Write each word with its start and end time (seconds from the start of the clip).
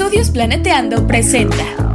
Estudios 0.00 0.30
Planeteando 0.30 1.06
presenta. 1.06 1.89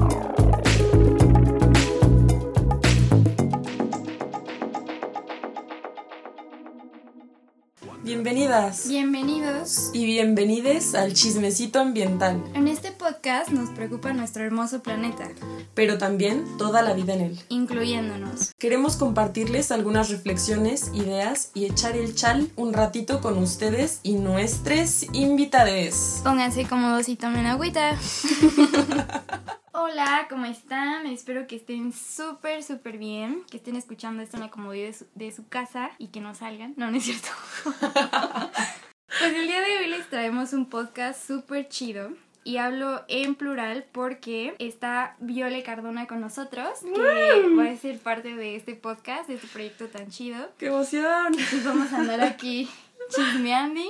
Bienvenidas 8.55 8.87
Bienvenidos. 8.87 9.89
y 9.91 10.05
bienvenides 10.05 10.95
al 10.95 11.13
chismecito 11.13 11.81
ambiental, 11.81 12.41
En 12.53 12.69
este 12.69 12.93
podcast 12.93 13.49
nos 13.49 13.69
preocupa 13.71 14.13
nuestro 14.13 14.45
hermoso 14.45 14.81
planeta, 14.81 15.27
pero 15.73 15.97
también 15.97 16.45
toda 16.57 16.81
la 16.81 16.93
vida 16.93 17.15
en 17.15 17.21
él. 17.21 17.39
incluyéndonos. 17.49 18.53
Queremos 18.57 18.95
compartirles 18.95 19.73
algunas 19.73 20.09
reflexiones, 20.09 20.89
ideas 20.93 21.51
y 21.53 21.65
echar 21.65 21.97
el 21.97 22.15
chal 22.15 22.49
un 22.55 22.71
ratito 22.71 23.19
con 23.19 23.37
ustedes 23.39 23.99
y 24.03 24.13
nuestros 24.13 25.03
invitades. 25.11 26.21
Pónganse 26.23 26.63
cómodos 26.63 27.09
y 27.09 27.17
tomen 27.17 27.47
agüita. 27.47 27.97
Hola, 29.77 30.27
¿cómo 30.29 30.45
están? 30.45 31.05
Espero 31.05 31.47
que 31.47 31.57
estén 31.57 31.91
súper, 31.91 32.63
súper 32.63 32.97
bien, 32.97 33.43
que 33.51 33.57
estén 33.57 33.75
escuchando 33.75 34.23
esto 34.23 34.37
en 34.37 34.43
la 34.43 34.49
comodidad 34.49 34.85
de 34.87 34.93
su, 34.93 35.05
de 35.15 35.31
su 35.33 35.49
casa 35.49 35.91
y 35.97 36.07
que 36.07 36.21
no 36.21 36.33
salgan. 36.33 36.73
No, 36.77 36.89
no 36.89 36.95
es 36.95 37.03
cierto. 37.03 37.27
pues 37.65 39.33
el 39.33 39.47
día 39.47 39.59
de 39.59 39.77
hoy 39.77 39.87
les 39.87 40.09
traemos 40.09 40.53
un 40.53 40.69
podcast 40.69 41.27
súper 41.27 41.67
chido. 41.67 42.11
Y 42.45 42.55
hablo 42.55 43.03
en 43.09 43.35
plural 43.35 43.85
porque 43.91 44.55
está 44.59 45.17
Viole 45.19 45.61
Cardona 45.61 46.07
con 46.07 46.21
nosotros, 46.21 46.79
que 46.79 47.49
va 47.49 47.69
a 47.69 47.75
ser 47.75 47.99
parte 47.99 48.33
de 48.33 48.55
este 48.55 48.75
podcast, 48.75 49.27
de 49.27 49.35
este 49.35 49.47
proyecto 49.47 49.87
tan 49.87 50.09
chido. 50.09 50.51
¡Qué 50.57 50.67
emoción! 50.67 51.33
Entonces 51.33 51.65
vamos 51.65 51.91
a 51.91 51.97
andar 51.97 52.21
aquí 52.21 52.69
chismeando 53.09 53.81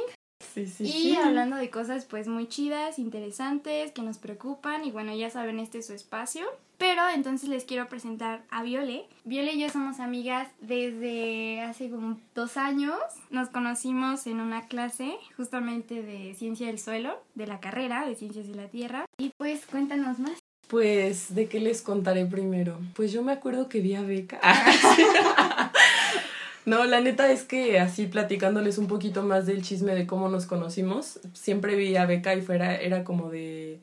Sí, 0.54 0.68
sí, 0.68 0.84
y 0.84 0.92
sí. 0.92 1.16
hablando 1.16 1.56
de 1.56 1.70
cosas 1.70 2.06
pues 2.06 2.28
muy 2.28 2.48
chidas, 2.48 3.00
interesantes, 3.00 3.92
que 3.92 4.02
nos 4.02 4.18
preocupan 4.18 4.86
y 4.86 4.92
bueno, 4.92 5.14
ya 5.16 5.30
saben, 5.30 5.60
este 5.60 5.80
es 5.80 5.88
su 5.88 5.94
espacio. 5.94 6.46
Pero 6.78 7.08
entonces 7.10 7.48
les 7.48 7.64
quiero 7.64 7.88
presentar 7.88 8.44
a 8.50 8.62
Viole. 8.62 9.06
Viole 9.24 9.54
y 9.54 9.62
yo 9.62 9.70
somos 9.70 10.00
amigas 10.00 10.50
desde 10.60 11.62
hace 11.62 11.90
como 11.90 12.20
dos 12.34 12.58
años. 12.58 12.98
Nos 13.30 13.50
conocimos 13.50 14.28
en 14.28 14.42
una 14.42 14.68
clase 14.68 15.16
justamente 15.38 16.02
de 16.02 16.34
ciencia 16.36 16.68
del 16.68 16.80
suelo, 16.80 17.18
de 17.34 17.48
la 17.48 17.62
carrera 17.62 18.06
de 18.06 18.16
ciencias 18.16 18.48
de 18.48 18.56
la 18.56 18.68
tierra. 18.68 19.06
Y 19.18 19.32
pues 19.38 19.66
cuéntanos 19.66 20.20
más. 20.20 20.38
Pues, 20.68 21.36
¿de 21.36 21.48
qué 21.48 21.60
les 21.60 21.82
contaré 21.82 22.26
primero? 22.26 22.80
Pues 22.96 23.12
yo 23.12 23.22
me 23.22 23.32
acuerdo 23.32 23.70
que 23.70 23.82
vi 23.82 23.96
a 23.96 24.02
Beca. 24.02 24.42
No, 26.66 26.84
la 26.86 27.00
neta 27.00 27.32
es 27.32 27.44
que 27.44 27.80
así 27.80 28.08
platicándoles 28.08 28.78
un 28.80 28.88
poquito 28.88 29.22
más 29.22 29.46
del 29.46 29.62
chisme 29.62 29.94
de 29.94 30.08
cómo 30.08 30.30
nos 30.30 30.48
conocimos, 30.48 31.20
siempre 31.34 31.76
vi 31.76 31.96
a 31.96 32.08
Beca 32.08 32.34
y 32.36 32.42
fuera, 32.42 32.76
era 32.76 33.04
como 33.04 33.30
de, 33.30 33.80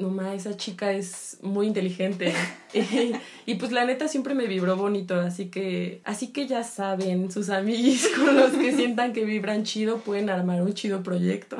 no 0.00 0.10
ma, 0.10 0.34
esa 0.34 0.56
chica 0.56 0.92
es 0.92 1.38
muy 1.42 1.66
inteligente. 1.66 2.32
y, 2.74 3.12
y 3.46 3.54
pues 3.56 3.72
la 3.72 3.84
neta 3.84 4.08
siempre 4.08 4.34
me 4.34 4.46
vibró 4.46 4.76
bonito, 4.76 5.20
así 5.20 5.46
que, 5.46 6.00
así 6.04 6.28
que 6.28 6.46
ya 6.46 6.64
saben, 6.64 7.30
sus 7.30 7.50
amigos 7.50 8.08
con 8.16 8.36
los 8.36 8.52
que 8.52 8.74
sientan 8.74 9.12
que 9.12 9.24
vibran 9.24 9.64
chido 9.64 9.98
pueden 9.98 10.30
armar 10.30 10.62
un 10.62 10.74
chido 10.74 11.02
proyecto. 11.02 11.56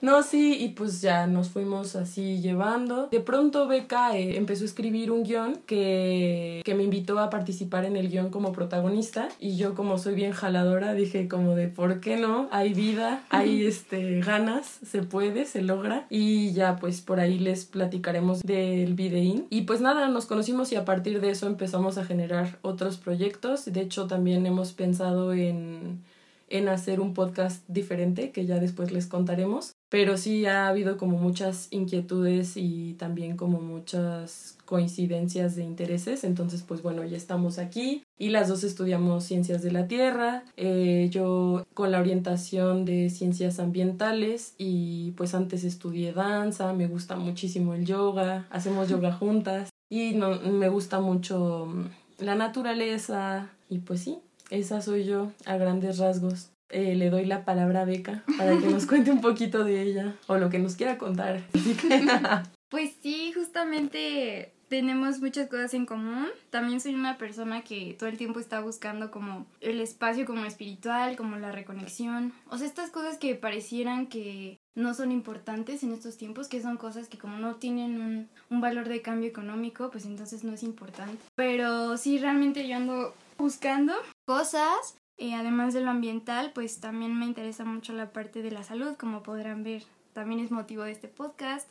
No, 0.00 0.22
sí, 0.22 0.56
y 0.60 0.68
pues 0.70 1.00
ya 1.00 1.26
nos 1.26 1.48
fuimos 1.48 1.96
así 1.96 2.40
llevando. 2.40 3.08
De 3.10 3.20
pronto 3.20 3.66
Beca 3.66 4.16
eh, 4.16 4.36
empezó 4.36 4.62
a 4.62 4.66
escribir 4.66 5.10
un 5.10 5.24
guion 5.24 5.60
que, 5.66 6.62
que 6.64 6.74
me 6.74 6.84
invitó 6.84 7.18
a 7.18 7.30
participar 7.30 7.84
en 7.84 7.96
el 7.96 8.08
guion 8.08 8.30
como 8.30 8.52
protagonista 8.52 9.28
y 9.40 9.56
yo 9.56 9.74
como 9.74 9.98
soy 9.98 10.14
bien 10.14 10.32
jaladora 10.32 10.94
dije 10.94 11.28
como 11.28 11.54
de 11.54 11.68
¿por 11.68 12.00
qué 12.00 12.16
no? 12.16 12.48
Hay 12.52 12.74
vida, 12.74 13.24
hay 13.30 13.66
este 13.66 14.20
ganas, 14.20 14.66
se 14.66 15.02
puede, 15.02 15.46
se 15.46 15.62
logra 15.62 16.06
y 16.10 16.52
ya 16.52 16.76
pues 16.76 17.00
por 17.00 17.18
ahí 17.18 17.38
les 17.38 17.64
platicaremos 17.78 18.42
del 18.42 18.94
videín. 18.94 19.46
Y 19.50 19.62
pues 19.62 19.80
nada, 19.80 20.08
nos 20.08 20.26
conocimos 20.26 20.72
y 20.72 20.76
a 20.76 20.84
partir 20.84 21.20
de 21.20 21.30
eso 21.30 21.46
empezamos 21.46 21.96
a 21.96 22.04
generar 22.04 22.58
otros 22.62 22.96
proyectos. 22.96 23.64
De 23.64 23.80
hecho 23.80 24.06
también 24.08 24.46
hemos 24.46 24.72
pensado 24.72 25.32
en 25.32 26.02
en 26.50 26.68
hacer 26.68 27.00
un 27.00 27.14
podcast 27.14 27.64
diferente 27.68 28.30
que 28.32 28.46
ya 28.46 28.58
después 28.58 28.90
les 28.90 29.06
contaremos. 29.06 29.74
Pero 29.88 30.16
sí 30.16 30.46
ha 30.46 30.68
habido 30.68 30.96
como 30.96 31.18
muchas 31.18 31.68
inquietudes 31.70 32.56
y 32.56 32.94
también 32.94 33.36
como 33.36 33.60
muchas 33.60 34.57
coincidencias 34.68 35.56
de 35.56 35.64
intereses. 35.64 36.24
Entonces, 36.24 36.62
pues 36.62 36.82
bueno, 36.82 37.02
ya 37.02 37.16
estamos 37.16 37.58
aquí 37.58 38.02
y 38.18 38.28
las 38.28 38.48
dos 38.48 38.64
estudiamos 38.64 39.24
ciencias 39.24 39.62
de 39.62 39.72
la 39.72 39.88
tierra. 39.88 40.44
Eh, 40.58 41.08
yo 41.10 41.64
con 41.72 41.90
la 41.90 41.98
orientación 41.98 42.84
de 42.84 43.08
ciencias 43.08 43.60
ambientales 43.60 44.54
y 44.58 45.12
pues 45.12 45.34
antes 45.34 45.64
estudié 45.64 46.12
danza, 46.12 46.74
me 46.74 46.86
gusta 46.86 47.16
muchísimo 47.16 47.72
el 47.72 47.86
yoga, 47.86 48.46
hacemos 48.50 48.88
yoga 48.90 49.10
juntas 49.10 49.70
y 49.88 50.12
no, 50.12 50.38
me 50.38 50.68
gusta 50.68 51.00
mucho 51.00 51.64
mm, 51.64 52.24
la 52.24 52.34
naturaleza 52.34 53.50
y 53.70 53.78
pues 53.78 54.00
sí, 54.00 54.18
esa 54.50 54.82
soy 54.82 55.04
yo 55.04 55.32
a 55.46 55.56
grandes 55.56 55.96
rasgos. 55.96 56.50
Eh, 56.68 56.94
le 56.94 57.08
doy 57.08 57.24
la 57.24 57.46
palabra 57.46 57.80
a 57.80 57.84
Beca 57.86 58.22
para 58.36 58.58
que 58.58 58.66
nos 58.66 58.84
cuente 58.86 59.10
un 59.10 59.22
poquito 59.22 59.64
de 59.64 59.80
ella 59.80 60.16
o 60.26 60.36
lo 60.36 60.50
que 60.50 60.58
nos 60.58 60.76
quiera 60.76 60.98
contar. 60.98 61.40
Pues 62.70 62.92
sí, 63.02 63.32
justamente 63.34 64.52
tenemos 64.68 65.20
muchas 65.20 65.48
cosas 65.48 65.74
en 65.74 65.86
común. 65.86 66.26
También 66.50 66.80
soy 66.80 66.94
una 66.94 67.18
persona 67.18 67.62
que 67.62 67.94
todo 67.98 68.08
el 68.08 68.16
tiempo 68.16 68.40
está 68.40 68.60
buscando 68.60 69.10
como 69.10 69.46
el 69.60 69.80
espacio 69.80 70.26
como 70.26 70.44
espiritual, 70.44 71.16
como 71.16 71.36
la 71.36 71.52
reconexión. 71.52 72.32
O 72.50 72.58
sea, 72.58 72.66
estas 72.66 72.90
cosas 72.90 73.18
que 73.18 73.34
parecieran 73.34 74.06
que 74.06 74.58
no 74.74 74.94
son 74.94 75.10
importantes 75.10 75.82
en 75.82 75.92
estos 75.92 76.16
tiempos, 76.16 76.48
que 76.48 76.62
son 76.62 76.76
cosas 76.76 77.08
que 77.08 77.18
como 77.18 77.38
no 77.38 77.56
tienen 77.56 78.00
un, 78.00 78.28
un 78.50 78.60
valor 78.60 78.88
de 78.88 79.02
cambio 79.02 79.28
económico, 79.28 79.90
pues 79.90 80.04
entonces 80.06 80.44
no 80.44 80.52
es 80.52 80.62
importante. 80.62 81.18
Pero 81.34 81.96
sí, 81.96 82.18
realmente 82.18 82.66
yo 82.68 82.76
ando 82.76 83.14
buscando 83.38 83.92
cosas. 84.26 84.96
eh, 85.16 85.34
además 85.34 85.74
de 85.74 85.80
lo 85.80 85.90
ambiental, 85.90 86.52
pues 86.54 86.78
también 86.78 87.18
me 87.18 87.26
interesa 87.26 87.64
mucho 87.64 87.92
la 87.92 88.12
parte 88.12 88.40
de 88.40 88.52
la 88.52 88.62
salud, 88.62 88.94
como 88.96 89.22
podrán 89.24 89.64
ver. 89.64 89.82
También 90.12 90.40
es 90.40 90.50
motivo 90.52 90.84
de 90.84 90.92
este 90.92 91.08
podcast 91.08 91.68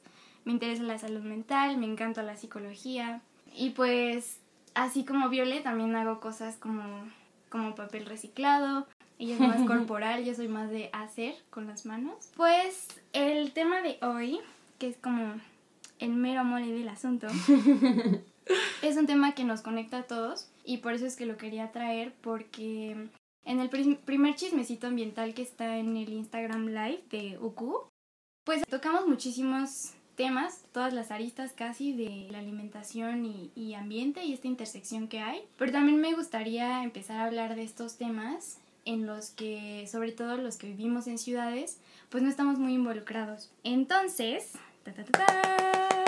me 0.47 0.53
interesa 0.53 0.81
la 0.84 0.97
salud 0.97 1.22
mental, 1.24 1.78
me 1.78 1.85
encanta 1.85 2.24
la 2.24 2.38
psicología 2.38 3.22
y 3.53 3.72
pues 3.72 4.40
así 4.75 5.03
como 5.03 5.28
Viole 5.28 5.59
también 5.59 5.94
hago 5.96 6.22
cosas 6.22 6.56
como, 6.56 6.84
como 7.50 7.75
papel 7.75 8.06
reciclado, 8.06 8.88
ella 9.19 9.34
es 9.34 9.40
más 9.41 9.62
corporal, 9.68 10.24
yo 10.24 10.34
soy 10.34 10.47
más 10.47 10.69
de 10.72 10.90
hacer 10.94 11.36
con 11.50 11.68
las 11.68 11.86
manos. 11.86 12.30
Pues 12.38 12.88
el 13.12 13.52
tema 13.52 13.81
de 13.81 13.97
hoy, 14.02 14.40
que 14.80 14.88
es 14.88 14.96
como 14.97 15.34
el 16.00 16.12
mero 16.13 16.46
mole 16.46 16.72
del 16.72 16.88
asunto, 16.88 17.28
es 18.81 18.96
un 18.97 19.06
tema 19.06 19.34
que 19.34 19.44
nos 19.44 19.62
conecta 19.62 19.97
a 20.00 20.03
todos 20.03 20.47
y 20.63 20.78
por 20.78 20.94
eso 20.94 21.06
es 21.06 21.16
que 21.18 21.25
lo 21.25 21.36
quería 21.38 21.72
traer 21.74 22.13
porque 22.22 22.96
en 23.44 23.59
el 23.59 23.69
prim- 23.69 23.97
primer 23.97 24.36
chismecito 24.36 24.88
ambiental 24.88 25.34
que 25.34 25.41
está 25.41 25.78
en 25.78 25.97
el 25.97 26.13
Instagram 26.13 26.68
Live 26.68 27.03
de 27.12 27.38
UQ, 27.40 27.90
pues 28.46 28.62
tocamos 28.69 29.07
muchísimos 29.07 29.91
temas, 30.18 30.64
todas 30.74 30.94
las 30.94 31.12
aristas 31.12 31.54
casi 31.54 31.94
de 31.94 32.28
la 32.32 32.40
alimentación 32.40 33.24
y, 33.56 33.74
ambiente 33.76 34.24
y 34.24 34.34
esta 34.34 34.48
intersección 34.48 35.08
que 35.08 35.20
hay. 35.20 35.42
Pero 35.58 35.72
también 35.72 36.02
me 36.02 36.14
gustaría 36.14 36.84
empezar 36.84 37.20
a 37.20 37.26
hablar 37.26 37.56
de 37.56 37.64
estos 37.64 37.98
temas 37.98 38.58
en 38.84 39.06
los 39.06 39.30
que, 39.30 39.88
sobre 39.90 40.12
todo 40.12 40.38
los 40.38 40.58
que 40.58 40.68
vivimos 40.68 41.08
en 41.08 41.20
ciudades, 41.20 41.78
pues 42.10 42.24
no 42.24 42.30
estamos 42.30 42.58
muy 42.58 42.74
involucrados. 42.74 43.52
Entonces, 43.64 44.54
ta, 44.84 44.92
ta, 44.92 45.04
ta, 45.06 46.06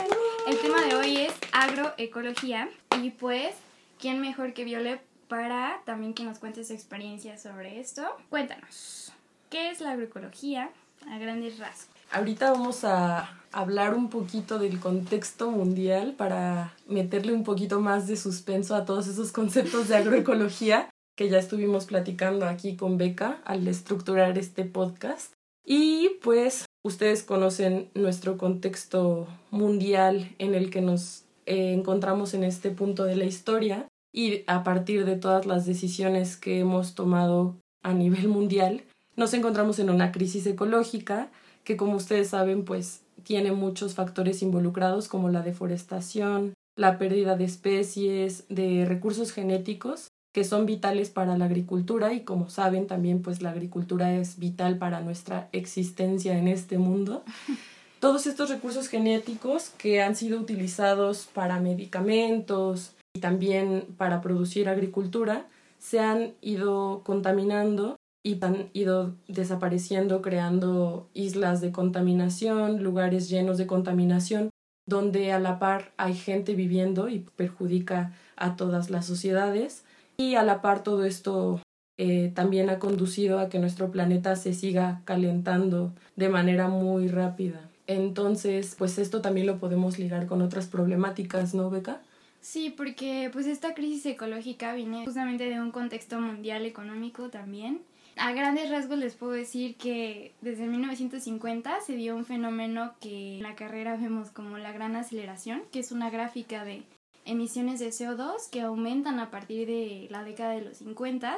el 0.47 0.57
tema 0.57 0.81
de 0.81 0.95
hoy 0.95 1.17
es 1.17 1.33
agroecología 1.51 2.69
y 3.01 3.11
pues, 3.11 3.53
¿quién 3.99 4.19
mejor 4.19 4.53
que 4.53 4.63
Viole 4.63 4.99
para 5.27 5.81
también 5.85 6.15
que 6.15 6.23
nos 6.23 6.39
cuente 6.39 6.63
su 6.63 6.73
experiencia 6.73 7.37
sobre 7.37 7.79
esto? 7.79 8.03
Cuéntanos, 8.29 9.13
¿qué 9.51 9.69
es 9.69 9.81
la 9.81 9.91
agroecología 9.91 10.71
a 11.07 11.19
grandes 11.19 11.59
rasgos? 11.59 11.98
Ahorita 12.11 12.51
vamos 12.51 12.83
a 12.83 13.37
hablar 13.51 13.93
un 13.95 14.09
poquito 14.09 14.59
del 14.59 14.79
contexto 14.79 15.51
mundial 15.51 16.13
para 16.17 16.75
meterle 16.87 17.33
un 17.33 17.43
poquito 17.43 17.79
más 17.79 18.07
de 18.07 18.15
suspenso 18.15 18.75
a 18.75 18.85
todos 18.85 19.07
esos 19.07 19.31
conceptos 19.31 19.87
de 19.87 19.97
agroecología 19.97 20.89
que 21.15 21.29
ya 21.29 21.39
estuvimos 21.39 21.85
platicando 21.85 22.45
aquí 22.45 22.75
con 22.75 22.97
Beca 22.97 23.41
al 23.45 23.67
estructurar 23.67 24.37
este 24.37 24.63
podcast. 24.63 25.33
Y 25.65 26.11
pues 26.23 26.65
ustedes 26.83 27.23
conocen 27.23 27.89
nuestro 27.93 28.37
contexto 28.37 29.27
mundial 29.51 30.33
en 30.39 30.55
el 30.55 30.69
que 30.69 30.81
nos 30.81 31.25
eh, 31.45 31.73
encontramos 31.73 32.33
en 32.33 32.43
este 32.43 32.71
punto 32.71 33.03
de 33.03 33.15
la 33.15 33.25
historia 33.25 33.87
y 34.13 34.43
a 34.47 34.63
partir 34.63 35.05
de 35.05 35.17
todas 35.17 35.45
las 35.45 35.65
decisiones 35.65 36.37
que 36.37 36.59
hemos 36.59 36.95
tomado 36.95 37.57
a 37.83 37.93
nivel 37.93 38.27
mundial, 38.27 38.83
nos 39.15 39.33
encontramos 39.33 39.79
en 39.79 39.89
una 39.89 40.11
crisis 40.11 40.45
ecológica 40.47 41.29
que 41.63 41.77
como 41.77 41.95
ustedes 41.95 42.29
saben 42.29 42.65
pues 42.65 43.01
tiene 43.23 43.51
muchos 43.51 43.93
factores 43.93 44.41
involucrados 44.41 45.07
como 45.07 45.29
la 45.29 45.41
deforestación, 45.41 46.53
la 46.75 46.97
pérdida 46.97 47.35
de 47.35 47.45
especies, 47.45 48.45
de 48.49 48.85
recursos 48.85 49.31
genéticos 49.31 50.07
que 50.33 50.43
son 50.43 50.65
vitales 50.65 51.09
para 51.09 51.37
la 51.37 51.45
agricultura 51.45 52.13
y 52.13 52.21
como 52.21 52.49
saben 52.49 52.87
también 52.87 53.21
pues 53.21 53.41
la 53.41 53.49
agricultura 53.49 54.13
es 54.13 54.37
vital 54.37 54.77
para 54.77 55.01
nuestra 55.01 55.49
existencia 55.51 56.37
en 56.37 56.47
este 56.47 56.77
mundo. 56.77 57.23
todos 57.99 58.27
estos 58.27 58.49
recursos 58.49 58.87
genéticos 58.87 59.71
que 59.77 60.01
han 60.01 60.15
sido 60.15 60.39
utilizados 60.39 61.27
para 61.33 61.59
medicamentos 61.59 62.93
y 63.13 63.19
también 63.19 63.85
para 63.97 64.21
producir 64.21 64.69
agricultura 64.69 65.45
se 65.79 65.99
han 65.99 66.33
ido 66.41 67.01
contaminando 67.03 67.97
y 68.23 68.43
han 68.43 68.69
ido 68.73 69.15
desapareciendo, 69.27 70.21
creando 70.21 71.09
islas 71.13 71.61
de 71.61 71.71
contaminación, 71.71 72.83
lugares 72.83 73.29
llenos 73.29 73.57
de 73.57 73.67
contaminación, 73.67 74.49
donde 74.85 75.31
a 75.31 75.39
la 75.39 75.59
par 75.59 75.93
hay 75.97 76.15
gente 76.15 76.55
viviendo 76.55 77.09
y 77.09 77.19
perjudica 77.19 78.13
a 78.35 78.55
todas 78.55 78.89
las 78.89 79.05
sociedades. 79.05 79.85
Y 80.17 80.35
a 80.35 80.43
la 80.43 80.61
par 80.61 80.83
todo 80.83 81.05
esto 81.05 81.61
eh, 81.97 82.31
también 82.33 82.69
ha 82.69 82.79
conducido 82.79 83.39
a 83.39 83.49
que 83.49 83.59
nuestro 83.59 83.91
planeta 83.91 84.35
se 84.35 84.53
siga 84.53 85.01
calentando 85.05 85.93
de 86.15 86.29
manera 86.29 86.67
muy 86.67 87.07
rápida. 87.07 87.69
Entonces, 87.87 88.75
pues 88.77 88.99
esto 88.99 89.21
también 89.21 89.47
lo 89.47 89.59
podemos 89.59 89.97
ligar 89.97 90.27
con 90.27 90.41
otras 90.41 90.67
problemáticas, 90.67 91.53
¿no, 91.55 91.69
Beca? 91.69 92.01
Sí, 92.41 92.69
porque 92.69 93.29
pues 93.33 93.47
esta 93.47 93.73
crisis 93.73 94.05
ecológica 94.05 94.73
viene 94.73 95.05
justamente 95.05 95.45
de 95.49 95.59
un 95.59 95.71
contexto 95.71 96.21
mundial 96.21 96.65
económico 96.65 97.29
también. 97.29 97.81
A 98.21 98.33
grandes 98.33 98.69
rasgos 98.69 98.97
les 98.97 99.15
puedo 99.15 99.31
decir 99.31 99.77
que 99.77 100.35
desde 100.41 100.67
1950 100.67 101.79
se 101.79 101.95
dio 101.95 102.17
un 102.17 102.25
fenómeno 102.25 102.93
que 102.99 103.37
en 103.37 103.43
la 103.43 103.55
carrera 103.55 103.95
vemos 103.95 104.29
como 104.29 104.57
la 104.57 104.73
gran 104.73 104.97
aceleración, 104.97 105.63
que 105.71 105.79
es 105.79 105.93
una 105.93 106.09
gráfica 106.09 106.65
de 106.65 106.83
emisiones 107.23 107.79
de 107.79 107.87
CO2 107.87 108.49
que 108.51 108.59
aumentan 108.59 109.21
a 109.21 109.31
partir 109.31 109.65
de 109.65 110.07
la 110.09 110.25
década 110.25 110.51
de 110.51 110.63
los 110.63 110.77
50 110.79 111.37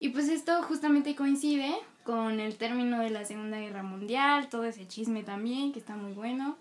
y 0.00 0.08
pues 0.08 0.30
esto 0.30 0.62
justamente 0.62 1.14
coincide 1.14 1.74
con 2.02 2.40
el 2.40 2.56
término 2.56 2.98
de 3.00 3.10
la 3.10 3.26
Segunda 3.26 3.58
Guerra 3.58 3.82
Mundial, 3.82 4.48
todo 4.48 4.64
ese 4.64 4.88
chisme 4.88 5.22
también, 5.22 5.70
que 5.72 5.80
está 5.80 5.96
muy 5.96 6.12
bueno, 6.12 6.56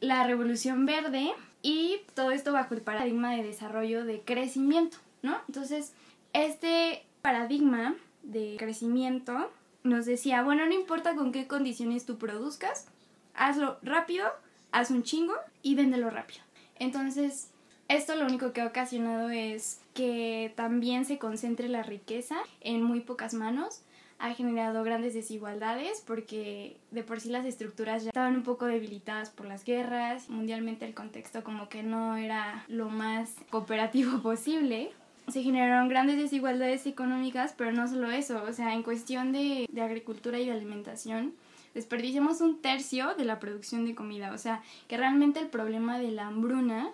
la 0.00 0.26
Revolución 0.26 0.84
Verde 0.84 1.30
y 1.62 2.00
todo 2.14 2.32
esto 2.32 2.52
bajo 2.52 2.74
el 2.74 2.82
paradigma 2.82 3.36
de 3.36 3.44
desarrollo 3.44 4.04
de 4.04 4.20
crecimiento, 4.20 4.96
¿no? 5.22 5.38
Entonces, 5.46 5.94
este 6.32 7.04
paradigma 7.22 7.94
de 8.22 8.56
crecimiento 8.58 9.50
nos 9.84 10.06
decía, 10.06 10.42
bueno, 10.42 10.66
no 10.66 10.72
importa 10.72 11.14
con 11.14 11.32
qué 11.32 11.46
condiciones 11.46 12.06
tú 12.06 12.18
produzcas, 12.18 12.86
hazlo 13.34 13.78
rápido, 13.82 14.26
haz 14.70 14.90
un 14.90 15.02
chingo 15.02 15.34
y 15.62 15.74
véndelo 15.74 16.10
rápido. 16.10 16.40
Entonces, 16.76 17.50
esto 17.88 18.14
lo 18.16 18.24
único 18.26 18.52
que 18.52 18.60
ha 18.60 18.66
ocasionado 18.66 19.30
es 19.30 19.80
que 19.94 20.52
también 20.56 21.04
se 21.04 21.18
concentre 21.18 21.68
la 21.68 21.82
riqueza 21.82 22.36
en 22.60 22.82
muy 22.82 23.00
pocas 23.00 23.34
manos. 23.34 23.82
Ha 24.18 24.34
generado 24.34 24.84
grandes 24.84 25.14
desigualdades 25.14 26.02
porque 26.06 26.76
de 26.92 27.02
por 27.02 27.20
sí 27.20 27.28
las 27.28 27.44
estructuras 27.44 28.04
ya 28.04 28.10
estaban 28.10 28.36
un 28.36 28.44
poco 28.44 28.66
debilitadas 28.66 29.30
por 29.30 29.46
las 29.46 29.64
guerras. 29.64 30.30
Mundialmente 30.30 30.86
el 30.86 30.94
contexto 30.94 31.42
como 31.42 31.68
que 31.68 31.82
no 31.82 32.16
era 32.16 32.64
lo 32.68 32.88
más 32.88 33.34
cooperativo 33.50 34.18
posible 34.22 34.92
se 35.28 35.42
generaron 35.42 35.88
grandes 35.88 36.16
desigualdades 36.16 36.86
económicas, 36.86 37.54
pero 37.56 37.72
no 37.72 37.88
solo 37.88 38.10
eso, 38.10 38.42
o 38.42 38.52
sea, 38.52 38.74
en 38.74 38.82
cuestión 38.82 39.32
de, 39.32 39.66
de, 39.70 39.82
agricultura 39.82 40.38
y 40.38 40.46
de 40.46 40.52
alimentación, 40.52 41.34
desperdiciamos 41.74 42.40
un 42.40 42.60
tercio 42.60 43.14
de 43.14 43.24
la 43.24 43.38
producción 43.38 43.84
de 43.84 43.94
comida, 43.94 44.32
o 44.32 44.38
sea, 44.38 44.62
que 44.88 44.96
realmente 44.96 45.40
el 45.40 45.48
problema 45.48 45.98
de 45.98 46.10
la 46.10 46.26
hambruna 46.26 46.90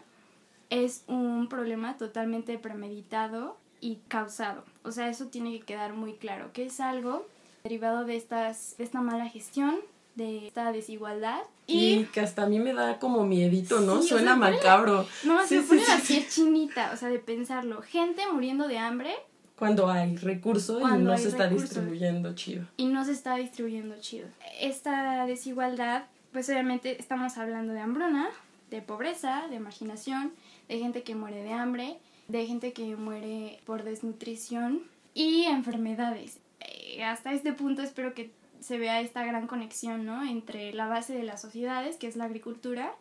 es 0.70 1.04
un 1.06 1.48
problema 1.48 1.96
totalmente 1.96 2.58
premeditado 2.58 3.56
y 3.80 3.96
causado. 4.08 4.64
O 4.82 4.92
sea, 4.92 5.08
eso 5.08 5.26
tiene 5.26 5.52
que 5.52 5.64
quedar 5.64 5.94
muy 5.94 6.14
claro, 6.14 6.52
que 6.52 6.66
es 6.66 6.80
algo 6.80 7.26
derivado 7.62 8.04
de, 8.04 8.16
estas, 8.16 8.76
de 8.76 8.84
esta 8.84 9.00
mala 9.00 9.28
gestión, 9.28 9.76
de 10.19 10.49
esta 10.49 10.73
desigualdad. 10.73 11.41
Y, 11.67 12.05
que 12.06 12.20
hasta 12.20 12.43
a 12.43 12.47
mí 12.47 12.59
me 12.59 12.75
da 12.75 12.99
como 12.99 13.25
miedito, 13.25 13.81
¿no? 13.81 14.03
Suena 14.03 14.37
macabro. 14.37 15.06
No, 15.25 15.47
se 15.47 15.62
pone 15.62 15.82
así 15.85 16.26
chinita, 16.29 16.91
o 16.93 16.97
sea, 16.97 17.09
de 17.09 17.20
pensarlo. 17.20 17.81
Gente 17.82 18.23
muriendo 18.31 18.69
de 18.69 18.79
hambre. 18.79 19.15
Cuando 19.56 19.88
hay 19.88 20.17
recursos 20.17 20.82
y 20.82 20.99
no 20.99 21.17
se 21.17 21.29
está 21.29 21.49
distribuyendo 21.49 22.35
chido. 22.35 22.67
Y 22.76 22.87
no 22.87 23.05
se 23.05 23.12
está 23.12 23.37
distribuyendo 23.37 23.94
chido. 24.00 24.29
Esta 24.61 25.25
desigualdad, 25.26 26.05
pues 26.32 26.49
obviamente 26.49 27.00
estamos 27.00 27.38
hablando 27.38 27.73
de 27.73 27.81
hambruna, 27.81 28.29
de 28.71 28.82
pobreza, 28.82 29.47
de 29.49 29.61
marginación, 29.61 30.32
de 30.69 30.79
gente 30.79 31.03
que 31.03 31.14
muere 31.14 31.43
de 31.43 31.53
hambre, 31.53 31.99
de 32.29 32.47
gente 32.47 32.73
que 32.73 32.97
muere 32.97 33.61
por 33.64 33.85
desnutrición 33.85 34.82
y 35.14 35.44
enfermedades. 35.44 36.38
Eh, 36.61 37.05
hasta 37.05 37.32
este 37.32 37.53
punto 37.53 37.82
espero 37.82 38.14
que 38.14 38.31
se 38.60 38.78
vea 38.78 39.00
esta 39.00 39.25
gran 39.25 39.46
conexión 39.46 40.05
¿no? 40.05 40.25
entre 40.25 40.72
la 40.72 40.87
base 40.87 41.14
de 41.14 41.22
las 41.22 41.40
sociedades, 41.40 41.96
que 41.96 42.06
es 42.06 42.16
la 42.16 42.25
agricultura, 42.25 42.94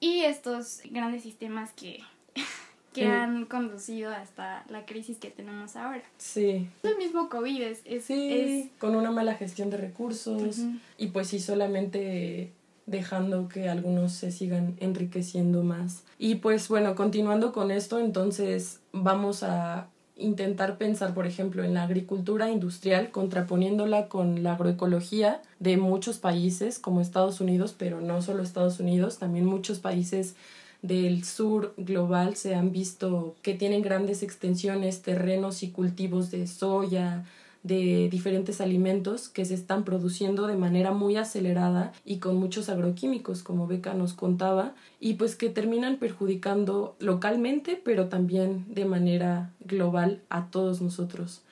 y 0.00 0.20
estos 0.20 0.80
grandes 0.90 1.22
sistemas 1.22 1.72
que, 1.72 2.00
que 2.92 3.06
han 3.06 3.44
conducido 3.44 4.10
hasta 4.10 4.64
la 4.68 4.86
crisis 4.86 5.18
que 5.18 5.30
tenemos 5.30 5.76
ahora. 5.76 6.02
Sí. 6.16 6.68
Es 6.82 6.90
el 6.90 6.96
mismo 6.96 7.28
COVID, 7.28 7.62
es... 7.62 8.04
sí, 8.04 8.70
con 8.78 8.96
una 8.96 9.10
mala 9.10 9.34
gestión 9.34 9.70
de 9.70 9.76
recursos 9.76 10.60
y 10.96 11.08
pues 11.08 11.28
sí, 11.28 11.38
solamente 11.38 12.52
dejando 12.86 13.48
que 13.48 13.68
algunos 13.68 14.12
se 14.12 14.32
sigan 14.32 14.76
enriqueciendo 14.80 15.62
más. 15.62 16.02
Y 16.18 16.36
pues 16.36 16.68
bueno, 16.68 16.96
continuando 16.96 17.52
con 17.52 17.70
esto, 17.70 18.00
entonces 18.00 18.80
vamos 18.92 19.42
a 19.42 19.89
intentar 20.20 20.78
pensar, 20.78 21.14
por 21.14 21.26
ejemplo, 21.26 21.64
en 21.64 21.74
la 21.74 21.82
agricultura 21.82 22.50
industrial, 22.50 23.10
contraponiéndola 23.10 24.08
con 24.08 24.42
la 24.42 24.54
agroecología 24.54 25.42
de 25.58 25.76
muchos 25.76 26.18
países 26.18 26.78
como 26.78 27.00
Estados 27.00 27.40
Unidos, 27.40 27.74
pero 27.76 28.00
no 28.00 28.22
solo 28.22 28.42
Estados 28.42 28.80
Unidos, 28.80 29.18
también 29.18 29.46
muchos 29.46 29.78
países 29.78 30.34
del 30.82 31.24
sur 31.24 31.74
global 31.76 32.36
se 32.36 32.54
han 32.54 32.72
visto 32.72 33.34
que 33.42 33.54
tienen 33.54 33.82
grandes 33.82 34.22
extensiones, 34.22 35.02
terrenos 35.02 35.62
y 35.62 35.70
cultivos 35.70 36.30
de 36.30 36.46
soya, 36.46 37.24
de 37.62 38.08
diferentes 38.10 38.60
alimentos 38.60 39.28
que 39.28 39.44
se 39.44 39.54
están 39.54 39.84
produciendo 39.84 40.46
de 40.46 40.56
manera 40.56 40.92
muy 40.92 41.16
acelerada 41.16 41.92
y 42.04 42.18
con 42.18 42.36
muchos 42.36 42.68
agroquímicos, 42.68 43.42
como 43.42 43.66
Beca 43.66 43.94
nos 43.94 44.14
contaba, 44.14 44.74
y 44.98 45.14
pues 45.14 45.36
que 45.36 45.50
terminan 45.50 45.96
perjudicando 45.96 46.96
localmente, 46.98 47.80
pero 47.82 48.08
también 48.08 48.64
de 48.68 48.84
manera 48.84 49.52
global 49.60 50.22
a 50.30 50.46
todos 50.46 50.80
nosotros. 50.80 51.42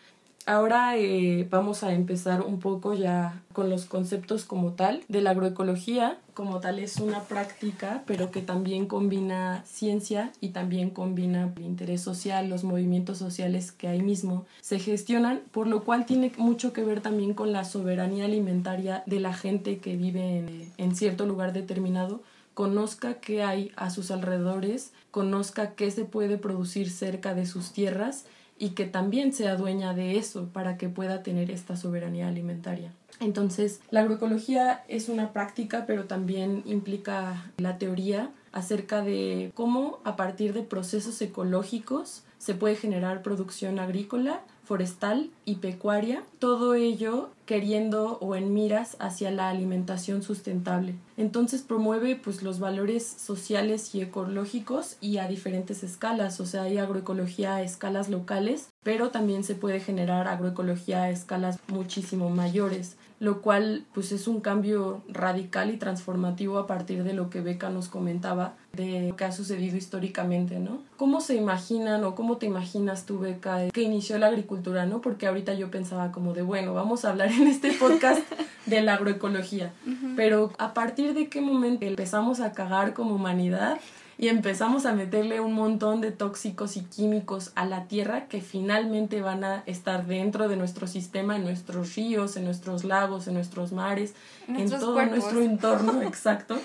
Ahora 0.48 0.96
eh, 0.96 1.46
vamos 1.50 1.82
a 1.82 1.92
empezar 1.92 2.40
un 2.40 2.58
poco 2.58 2.94
ya 2.94 3.42
con 3.52 3.68
los 3.68 3.84
conceptos 3.84 4.46
como 4.46 4.72
tal 4.72 5.02
de 5.06 5.20
la 5.20 5.32
agroecología. 5.32 6.16
Como 6.32 6.58
tal 6.60 6.78
es 6.78 6.96
una 7.00 7.24
práctica, 7.24 8.02
pero 8.06 8.30
que 8.30 8.40
también 8.40 8.87
combina 8.87 9.62
ciencia 9.66 10.32
y 10.40 10.49
también 10.49 10.88
combina 10.88 11.52
interés 11.61 12.00
social, 12.00 12.49
los 12.49 12.64
movimientos 12.64 13.18
sociales 13.18 13.73
que 13.73 13.88
ahí 13.88 14.00
mismo 14.00 14.46
se 14.62 14.78
gestionan, 14.78 15.42
por 15.50 15.66
lo 15.66 15.84
cual 15.84 16.06
tiene 16.06 16.32
mucho 16.38 16.73
que 16.73 16.82
ver 16.82 17.02
también 17.02 17.34
con 17.34 17.52
la 17.52 17.64
soberanía 17.64 18.25
alimentaria 18.25 19.02
de 19.04 19.20
la 19.20 19.34
gente 19.34 19.80
que 19.80 19.96
vive 19.96 20.38
en, 20.38 20.73
en 20.78 20.96
cierto 20.96 21.26
lugar 21.26 21.52
determinado 21.52 22.23
conozca 22.54 23.20
qué 23.20 23.44
hay 23.44 23.70
a 23.76 23.90
sus 23.90 24.11
alrededores, 24.11 24.92
conozca 25.12 25.75
qué 25.75 25.92
se 25.92 26.04
puede 26.04 26.38
producir 26.38 26.90
cerca 26.90 27.34
de 27.34 27.46
sus 27.46 27.73
tierras 27.73 28.25
y 28.58 28.70
que 28.70 28.84
también 28.84 29.32
sea 29.32 29.56
dueña 29.56 29.94
de 29.94 30.18
eso 30.18 30.48
para 30.52 30.76
que 30.76 30.88
pueda 30.88 31.22
tener 31.22 31.50
esta 31.50 31.76
soberanía 31.76 32.28
alimentaria. 32.28 32.92
Entonces, 33.20 33.80
la 33.90 34.00
agroecología 34.00 34.84
es 34.88 35.08
una 35.08 35.32
práctica, 35.32 35.84
pero 35.86 36.04
también 36.04 36.62
implica 36.66 37.50
la 37.58 37.78
teoría 37.78 38.30
acerca 38.52 39.02
de 39.02 39.50
cómo 39.54 39.98
a 40.04 40.16
partir 40.16 40.52
de 40.52 40.62
procesos 40.62 41.20
ecológicos 41.20 42.22
se 42.38 42.54
puede 42.54 42.76
generar 42.76 43.22
producción 43.22 43.78
agrícola, 43.78 44.40
forestal 44.68 45.30
y 45.46 45.56
pecuaria, 45.56 46.25
todo 46.38 46.75
ello 46.75 47.30
queriendo 47.46 48.18
o 48.20 48.37
en 48.37 48.52
miras 48.52 48.98
hacia 49.00 49.30
la 49.30 49.48
alimentación 49.48 50.22
sustentable. 50.22 50.94
Entonces 51.16 51.62
promueve 51.62 52.16
pues 52.16 52.42
los 52.42 52.60
valores 52.60 53.02
sociales 53.06 53.94
y 53.94 54.02
ecológicos 54.02 54.98
y 55.00 55.16
a 55.16 55.26
diferentes 55.26 55.82
escalas, 55.82 56.38
o 56.38 56.44
sea, 56.44 56.64
hay 56.64 56.76
agroecología 56.76 57.54
a 57.54 57.62
escalas 57.62 58.10
locales, 58.10 58.68
pero 58.82 59.08
también 59.08 59.42
se 59.42 59.54
puede 59.54 59.80
generar 59.80 60.28
agroecología 60.28 61.04
a 61.04 61.10
escalas 61.10 61.58
muchísimo 61.68 62.28
mayores 62.28 62.98
lo 63.20 63.42
cual 63.42 63.84
pues 63.92 64.12
es 64.12 64.28
un 64.28 64.40
cambio 64.40 65.02
radical 65.08 65.70
y 65.70 65.76
transformativo 65.76 66.58
a 66.58 66.66
partir 66.66 67.02
de 67.02 67.12
lo 67.12 67.30
que 67.30 67.40
Beca 67.40 67.68
nos 67.68 67.88
comentaba 67.88 68.54
de 68.72 69.08
lo 69.08 69.16
que 69.16 69.25
ha 69.25 69.32
sucedido 69.32 69.76
históricamente, 69.76 70.60
¿no? 70.60 70.82
¿Cómo 70.96 71.20
se 71.20 71.34
imaginan 71.34 72.04
o 72.04 72.14
cómo 72.14 72.37
te 72.37 72.46
imaginas 72.46 73.06
tú, 73.06 73.18
Beca, 73.18 73.70
que 73.70 73.82
inició 73.82 74.18
la 74.18 74.28
agricultura, 74.28 74.87
¿no? 74.87 75.00
Porque 75.00 75.26
ahorita 75.26 75.54
yo 75.54 75.70
pensaba 75.70 76.12
como 76.12 76.32
de, 76.32 76.42
bueno, 76.42 76.75
vamos 76.75 77.04
a 77.04 77.10
hablar 77.10 77.32
en 77.32 77.48
este 77.48 77.72
podcast 77.72 78.22
de 78.66 78.82
la 78.82 78.94
agroecología, 78.94 79.72
pero 80.14 80.52
a 80.58 80.75
partir 80.75 81.14
de 81.14 81.28
qué 81.28 81.40
momento 81.40 81.87
empezamos 81.87 82.40
a 82.40 82.52
cagar 82.52 82.92
como 82.92 83.14
humanidad 83.14 83.78
y 84.18 84.28
empezamos 84.28 84.84
a 84.84 84.92
meterle 84.92 85.40
un 85.40 85.52
montón 85.52 86.00
de 86.00 86.10
tóxicos 86.10 86.76
y 86.76 86.80
químicos 86.82 87.52
a 87.54 87.64
la 87.64 87.84
tierra 87.87 88.26
que 88.26 88.40
finalmente 88.40 89.22
van 89.22 89.44
a 89.44 89.62
estar 89.66 90.06
dentro 90.06 90.48
de 90.48 90.56
nuestro 90.56 90.88
sistema, 90.88 91.37
en 91.37 91.44
nuestros 91.44 91.94
ríos, 91.94 92.37
en 92.37 92.44
nuestros 92.44 92.82
lagos, 92.82 93.28
en 93.28 93.34
nuestros 93.34 93.70
mares, 93.70 94.14
en 94.48 94.68
todo 94.68 95.00
nuestro 95.06 95.40
entorno, 95.40 96.02
exacto. 96.06 96.58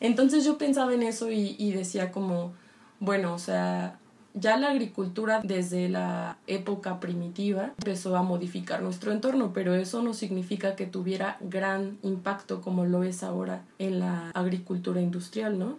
Entonces 0.00 0.44
yo 0.44 0.58
pensaba 0.58 0.92
en 0.94 1.04
eso 1.04 1.30
y, 1.30 1.54
y 1.58 1.70
decía 1.70 2.10
como, 2.10 2.52
bueno, 2.98 3.34
o 3.34 3.38
sea, 3.38 3.96
ya 4.34 4.56
la 4.56 4.70
agricultura 4.70 5.40
desde 5.42 5.88
la 5.88 6.38
época 6.46 7.00
primitiva 7.00 7.72
empezó 7.78 8.16
a 8.16 8.22
modificar 8.22 8.82
nuestro 8.82 9.12
entorno, 9.12 9.52
pero 9.52 9.74
eso 9.74 10.02
no 10.02 10.14
significa 10.14 10.76
que 10.76 10.86
tuviera 10.86 11.38
gran 11.40 11.98
impacto 12.02 12.60
como 12.60 12.84
lo 12.84 13.04
es 13.04 13.22
ahora 13.22 13.62
en 13.78 14.00
la 14.00 14.30
agricultura 14.30 15.00
industrial, 15.00 15.58
¿no? 15.58 15.78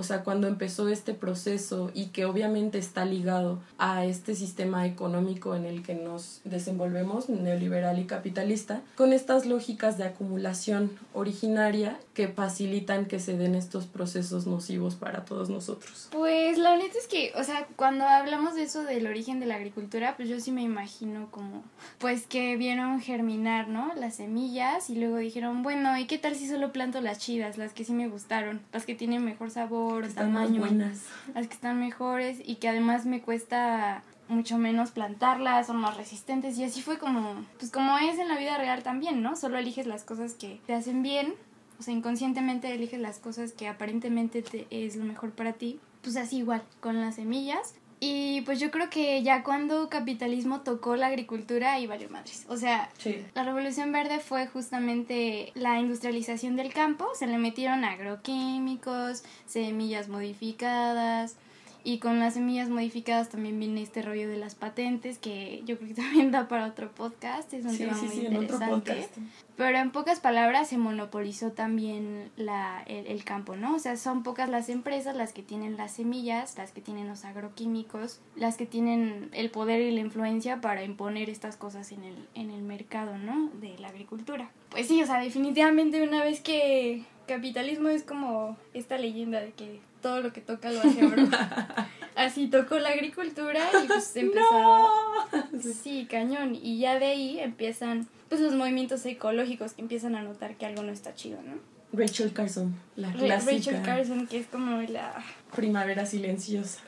O 0.00 0.02
sea, 0.02 0.24
cuando 0.24 0.48
empezó 0.48 0.88
este 0.88 1.12
proceso 1.12 1.90
y 1.92 2.06
que 2.06 2.24
obviamente 2.24 2.78
está 2.78 3.04
ligado 3.04 3.60
a 3.76 4.06
este 4.06 4.34
sistema 4.34 4.86
económico 4.86 5.54
en 5.54 5.66
el 5.66 5.82
que 5.82 5.94
nos 5.94 6.40
desenvolvemos, 6.44 7.28
neoliberal 7.28 7.98
y 7.98 8.06
capitalista, 8.06 8.80
con 8.96 9.12
estas 9.12 9.44
lógicas 9.44 9.98
de 9.98 10.04
acumulación 10.04 10.90
originaria 11.12 12.00
que 12.14 12.28
facilitan 12.28 13.04
que 13.04 13.20
se 13.20 13.36
den 13.36 13.54
estos 13.54 13.84
procesos 13.84 14.46
nocivos 14.46 14.94
para 14.94 15.26
todos 15.26 15.50
nosotros. 15.50 16.08
Pues 16.12 16.56
la 16.56 16.78
neta 16.78 16.96
es 16.98 17.06
que, 17.06 17.32
o 17.36 17.44
sea, 17.44 17.66
cuando 17.76 18.06
hablamos 18.06 18.54
de 18.54 18.62
eso 18.62 18.84
del 18.84 19.06
origen 19.06 19.38
de 19.38 19.44
la 19.44 19.56
agricultura, 19.56 20.16
pues 20.16 20.30
yo 20.30 20.40
sí 20.40 20.50
me 20.50 20.62
imagino 20.62 21.30
como, 21.30 21.62
pues 21.98 22.26
que 22.26 22.56
vieron 22.56 23.02
germinar, 23.02 23.68
¿no? 23.68 23.92
Las 23.96 24.14
semillas 24.14 24.88
y 24.88 24.94
luego 24.94 25.18
dijeron, 25.18 25.62
bueno, 25.62 25.98
¿y 25.98 26.06
qué 26.06 26.16
tal 26.16 26.36
si 26.36 26.48
solo 26.48 26.72
planto 26.72 27.02
las 27.02 27.18
chidas, 27.18 27.58
las 27.58 27.74
que 27.74 27.84
sí 27.84 27.92
me 27.92 28.08
gustaron, 28.08 28.62
las 28.72 28.86
que 28.86 28.94
tienen 28.94 29.22
mejor 29.22 29.50
sabor? 29.50 29.89
Están 29.98 30.32
más 30.32 30.56
buenas. 30.56 31.06
Las 31.34 31.46
que 31.46 31.54
están 31.54 31.80
mejores 31.80 32.38
y 32.44 32.56
que 32.56 32.68
además 32.68 33.06
me 33.06 33.20
cuesta 33.22 34.02
mucho 34.28 34.58
menos 34.58 34.92
plantarlas, 34.92 35.66
son 35.66 35.76
más 35.76 35.96
resistentes 35.96 36.56
y 36.56 36.64
así 36.64 36.82
fue 36.82 36.98
como, 36.98 37.44
pues 37.58 37.70
como 37.70 37.98
es 37.98 38.18
en 38.18 38.28
la 38.28 38.38
vida 38.38 38.56
real 38.56 38.82
también, 38.82 39.22
¿no? 39.22 39.36
Solo 39.36 39.58
eliges 39.58 39.86
las 39.86 40.04
cosas 40.04 40.34
que 40.34 40.60
te 40.66 40.74
hacen 40.74 41.02
bien, 41.02 41.34
o 41.78 41.82
sea, 41.82 41.92
inconscientemente 41.94 42.72
eliges 42.72 43.00
las 43.00 43.18
cosas 43.18 43.52
que 43.52 43.68
aparentemente 43.68 44.42
te 44.42 44.66
es 44.70 44.96
lo 44.96 45.04
mejor 45.04 45.32
para 45.32 45.54
ti, 45.54 45.80
pues 46.02 46.16
así 46.16 46.38
igual, 46.38 46.62
con 46.80 47.00
las 47.00 47.16
semillas. 47.16 47.74
Y 48.02 48.40
pues 48.42 48.58
yo 48.58 48.70
creo 48.70 48.88
que 48.88 49.22
ya 49.22 49.42
cuando 49.42 49.90
capitalismo 49.90 50.62
tocó 50.62 50.96
la 50.96 51.08
agricultura 51.08 51.78
y 51.78 51.86
valió 51.86 52.08
madres. 52.08 52.46
O 52.48 52.56
sea, 52.56 52.88
la 53.34 53.44
revolución 53.44 53.92
verde 53.92 54.20
fue 54.20 54.46
justamente 54.46 55.52
la 55.54 55.78
industrialización 55.78 56.56
del 56.56 56.72
campo, 56.72 57.06
se 57.14 57.26
le 57.26 57.36
metieron 57.36 57.84
agroquímicos, 57.84 59.22
semillas 59.46 60.08
modificadas, 60.08 61.36
y 61.84 61.98
con 61.98 62.18
las 62.18 62.34
semillas 62.34 62.68
modificadas 62.68 63.28
también 63.28 63.58
viene 63.58 63.82
este 63.82 64.02
rollo 64.02 64.28
de 64.28 64.36
las 64.36 64.54
patentes, 64.54 65.18
que 65.18 65.62
yo 65.64 65.76
creo 65.76 65.88
que 65.88 65.94
también 66.02 66.30
da 66.30 66.48
para 66.48 66.66
otro 66.66 66.90
podcast, 66.92 67.52
es 67.54 67.64
un 67.64 67.76
tema 67.76 67.96
muy 67.96 68.26
interesante. 68.26 69.08
Pero 69.56 69.76
en 69.76 69.90
pocas 69.90 70.20
palabras 70.20 70.68
se 70.68 70.78
monopolizó 70.78 71.52
también 71.52 72.30
la, 72.36 72.82
el, 72.86 73.06
el, 73.06 73.24
campo, 73.24 73.56
¿no? 73.56 73.74
O 73.74 73.78
sea, 73.78 73.96
son 73.96 74.22
pocas 74.22 74.48
las 74.48 74.70
empresas 74.70 75.14
las 75.14 75.34
que 75.34 75.42
tienen 75.42 75.76
las 75.76 75.92
semillas, 75.92 76.56
las 76.56 76.72
que 76.72 76.80
tienen 76.80 77.08
los 77.08 77.26
agroquímicos, 77.26 78.20
las 78.36 78.56
que 78.56 78.64
tienen 78.64 79.28
el 79.32 79.50
poder 79.50 79.82
y 79.82 79.90
la 79.90 80.00
influencia 80.00 80.62
para 80.62 80.82
imponer 80.82 81.28
estas 81.28 81.56
cosas 81.56 81.92
en 81.92 82.04
el, 82.04 82.28
en 82.34 82.50
el 82.50 82.62
mercado, 82.62 83.18
¿no? 83.18 83.50
De 83.60 83.76
la 83.78 83.88
agricultura. 83.88 84.50
Pues 84.70 84.86
sí, 84.86 85.02
o 85.02 85.06
sea, 85.06 85.20
definitivamente 85.20 86.02
una 86.02 86.24
vez 86.24 86.40
que 86.40 87.04
capitalismo 87.30 87.88
es 87.88 88.02
como 88.02 88.56
esta 88.74 88.98
leyenda 88.98 89.40
de 89.40 89.52
que 89.52 89.78
todo 90.02 90.20
lo 90.20 90.32
que 90.32 90.40
toca 90.40 90.72
lo 90.72 90.80
hace 90.80 91.04
oro. 91.06 91.22
Así 92.16 92.48
tocó 92.48 92.78
la 92.80 92.88
agricultura 92.88 93.60
y 93.84 93.86
pues 93.86 94.16
empezó... 94.16 94.88
Sí, 95.60 96.08
cañón. 96.10 96.58
Y 96.60 96.80
ya 96.80 96.98
de 96.98 97.06
ahí 97.06 97.38
empiezan 97.38 98.08
pues 98.28 98.40
los 98.40 98.54
movimientos 98.54 99.06
ecológicos 99.06 99.74
que 99.74 99.82
empiezan 99.82 100.16
a 100.16 100.22
notar 100.22 100.56
que 100.56 100.66
algo 100.66 100.82
no 100.82 100.90
está 100.90 101.14
chido, 101.14 101.40
¿no? 101.42 101.79
Rachel 101.92 102.32
Carson, 102.32 102.74
la 102.94 103.12
clásica. 103.12 103.52
Rachel 103.52 103.82
Carson, 103.82 104.26
que 104.28 104.38
es 104.38 104.46
como 104.46 104.80
la... 104.82 105.24
Primavera 105.54 106.06
silenciosa. 106.06 106.80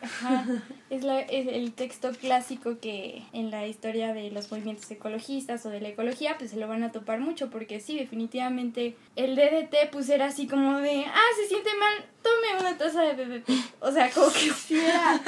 Es, 0.90 1.02
la, 1.02 1.21
es 1.21 1.49
el 1.49 1.73
texto 1.73 2.12
clásico 2.12 2.78
que 2.78 3.25
en 3.32 3.50
la 3.50 3.66
historia 3.66 4.14
de 4.14 4.30
los 4.30 4.50
movimientos 4.52 4.88
ecologistas 4.90 5.66
o 5.66 5.71
de 5.71 5.80
la 5.80 5.88
ecología, 5.88 6.37
pues 6.38 6.50
se 6.50 6.56
lo 6.56 6.68
van 6.68 6.85
a 6.85 6.92
topar 6.92 7.18
mucho, 7.18 7.50
porque 7.50 7.80
sí, 7.80 7.99
definitivamente 7.99 8.94
el 9.16 9.35
DDT 9.35 9.90
pues 9.90 10.09
era 10.09 10.26
así 10.26 10.47
como 10.47 10.78
de, 10.78 11.04
ah, 11.06 11.30
se 11.40 11.49
siente 11.49 11.71
mal, 11.80 12.04
tome 12.23 12.61
una 12.61 12.78
taza 12.78 13.02
de 13.02 13.25
BBP. 13.25 13.49
O 13.80 13.90
sea, 13.90 14.11
como 14.11 14.28
que 14.28 14.50
sí 14.56 14.78
era... 14.78 15.21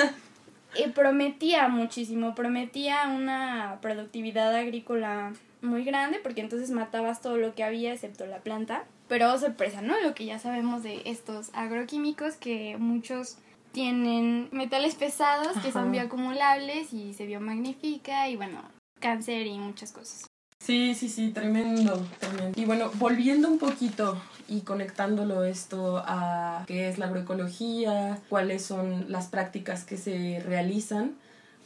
Eh, 0.76 0.88
prometía 0.88 1.68
muchísimo, 1.68 2.34
prometía 2.34 3.08
una 3.08 3.78
productividad 3.80 4.54
agrícola 4.54 5.32
muy 5.62 5.84
grande, 5.84 6.20
porque 6.22 6.40
entonces 6.40 6.70
matabas 6.70 7.20
todo 7.20 7.36
lo 7.36 7.54
que 7.54 7.64
había 7.64 7.92
excepto 7.92 8.26
la 8.26 8.38
planta 8.38 8.84
pero 9.08 9.38
sorpresa, 9.38 9.82
¿no? 9.82 10.00
Lo 10.00 10.14
que 10.14 10.24
ya 10.24 10.38
sabemos 10.38 10.82
de 10.82 11.02
estos 11.04 11.50
agroquímicos 11.52 12.34
que 12.34 12.76
muchos 12.78 13.36
tienen 13.72 14.48
metales 14.52 14.94
pesados 14.94 15.56
que 15.58 15.72
son 15.72 15.90
bioacumulables 15.90 16.92
y 16.92 17.12
se 17.12 17.26
biomagnifica 17.26 18.28
y 18.28 18.36
bueno, 18.36 18.62
cáncer 19.00 19.46
y 19.46 19.58
muchas 19.58 19.92
cosas. 19.92 20.26
Sí, 20.60 20.94
sí, 20.94 21.08
sí, 21.08 21.30
tremendo, 21.30 22.06
tremendo. 22.20 22.58
Y 22.58 22.64
bueno, 22.64 22.90
volviendo 22.94 23.48
un 23.48 23.58
poquito 23.58 24.18
y 24.48 24.60
conectándolo 24.60 25.44
esto 25.44 26.02
a 26.06 26.64
qué 26.66 26.88
es 26.88 26.98
la 26.98 27.06
agroecología, 27.06 28.18
cuáles 28.30 28.64
son 28.64 29.06
las 29.10 29.26
prácticas 29.26 29.84
que 29.84 29.98
se 29.98 30.42
realizan, 30.46 31.16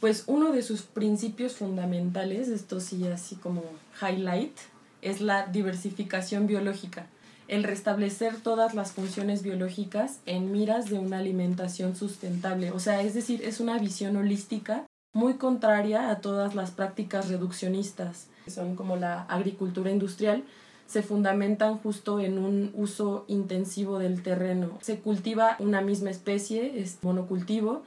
pues 0.01 0.23
uno 0.27 0.51
de 0.51 0.63
sus 0.63 0.81
principios 0.81 1.55
fundamentales, 1.55 2.49
esto 2.49 2.79
sí 2.79 3.07
así 3.07 3.35
como 3.35 3.63
highlight, 4.01 4.57
es 5.01 5.21
la 5.21 5.45
diversificación 5.45 6.47
biológica 6.47 7.05
el 7.49 7.63
restablecer 7.63 8.37
todas 8.37 8.75
las 8.75 8.91
funciones 8.91 9.41
biológicas 9.41 10.19
en 10.25 10.51
miras 10.51 10.89
de 10.89 10.99
una 10.99 11.17
alimentación 11.17 11.95
sustentable. 11.95 12.71
O 12.71 12.79
sea, 12.79 13.01
es 13.01 13.15
decir, 13.15 13.41
es 13.43 13.59
una 13.59 13.77
visión 13.79 14.15
holística 14.15 14.85
muy 15.13 15.33
contraria 15.33 16.11
a 16.11 16.21
todas 16.21 16.53
las 16.53 16.69
prácticas 16.69 17.27
reduccionistas, 17.27 18.27
que 18.45 18.51
son 18.51 18.75
como 18.75 18.95
la 18.95 19.23
agricultura 19.23 19.89
industrial, 19.89 20.43
se 20.89 21.03
fundamentan 21.03 21.77
justo 21.77 22.19
en 22.19 22.39
un 22.39 22.71
uso 22.73 23.23
intensivo 23.27 23.99
del 23.99 24.23
terreno. 24.23 24.71
Se 24.81 24.97
cultiva 24.97 25.55
una 25.59 25.81
misma 25.81 26.09
especie, 26.09 26.81
es 26.81 26.97
monocultivo, 27.03 27.83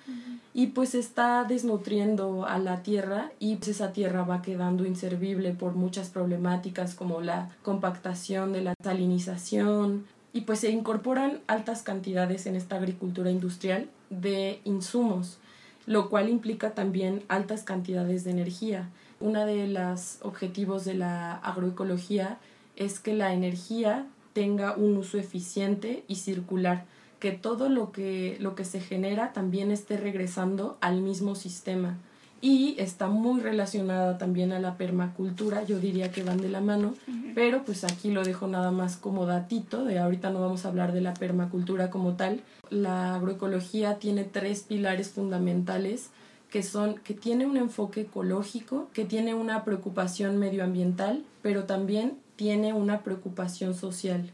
y 0.55 0.69
pues 0.69 0.95
está 0.95 1.43
desnutriendo 1.43 2.47
a 2.47 2.59
la 2.59 2.85
tierra 2.85 3.33
y 3.41 3.57
pues 3.57 3.69
esa 3.69 3.93
tierra 3.93 4.23
va 4.23 4.41
quedando 4.41 4.87
inservible 4.87 5.53
por 5.53 5.75
muchas 5.75 6.11
problemáticas 6.11 6.95
como 6.95 7.21
la 7.23 7.51
compactación 7.63 8.53
de 8.53 8.63
la 8.63 8.75
salinización 8.81 10.05
y 10.33 10.43
pues 10.43 10.61
se 10.61 10.71
incorporan 10.71 11.41
altas 11.49 11.83
cantidades 11.83 12.47
en 12.47 12.55
esta 12.55 12.77
agricultura 12.77 13.33
industrial 13.33 13.89
de 14.11 14.61
insumos, 14.63 15.39
lo 15.87 16.09
cual 16.09 16.29
implica 16.29 16.71
también 16.71 17.25
altas 17.27 17.65
cantidades 17.65 18.23
de 18.23 18.31
energía. 18.31 18.89
Uno 19.19 19.45
de 19.45 19.67
los 19.67 20.19
objetivos 20.23 20.85
de 20.85 20.95
la 20.95 21.35
agroecología 21.39 22.39
es 22.77 23.01
que 23.01 23.15
la 23.15 23.33
energía 23.33 24.07
tenga 24.33 24.77
un 24.77 24.97
uso 24.97 25.19
eficiente 25.19 26.05
y 26.09 26.17
circular, 26.17 26.85
que 27.19 27.33
todo 27.33 27.69
lo 27.69 27.93
que, 27.93 28.37
lo 28.41 28.55
que 28.55 28.65
se 28.65 28.81
genera 28.81 29.33
también 29.33 29.71
esté 29.71 29.97
regresando 29.97 30.79
al 30.81 31.01
mismo 31.01 31.35
sistema. 31.35 31.99
Y 32.41 32.75
está 32.79 33.07
muy 33.07 33.41
relacionada 33.41 34.19
también 34.19 34.51
a 34.51 34.59
la 34.59 34.77
permacultura, 34.77 35.63
yo 35.63 35.79
diría 35.79 36.11
que 36.11 36.25
van 36.25 36.41
de 36.41 36.49
la 36.49 36.61
mano, 36.61 36.95
pero 37.37 37.65
pues 37.65 37.85
aquí 37.85 38.11
lo 38.11 38.25
dejo 38.25 38.49
nada 38.49 38.73
más 38.73 38.97
como 38.97 39.27
datito, 39.27 39.85
de 39.85 40.01
ahorita 40.01 40.31
no 40.31 40.41
vamos 40.41 40.65
a 40.65 40.69
hablar 40.69 40.93
de 40.93 41.03
la 41.03 41.15
permacultura 41.15 41.89
como 41.89 42.15
tal. 42.15 42.41
La 42.69 43.15
agroecología 43.15 44.01
tiene 44.01 44.25
tres 44.25 44.63
pilares 44.63 45.11
fundamentales 45.11 46.11
que 46.51 46.65
son 46.65 46.97
que 46.97 47.15
tiene 47.15 47.47
un 47.47 47.57
enfoque 47.57 48.03
ecológico, 48.03 48.89
que 48.93 49.05
tiene 49.05 49.35
una 49.35 49.65
preocupación 49.65 50.39
medioambiental, 50.39 51.25
pero 51.43 51.65
también 51.65 52.19
tiene 52.37 52.73
una 52.73 53.03
preocupación 53.03 53.75
social. 53.75 54.33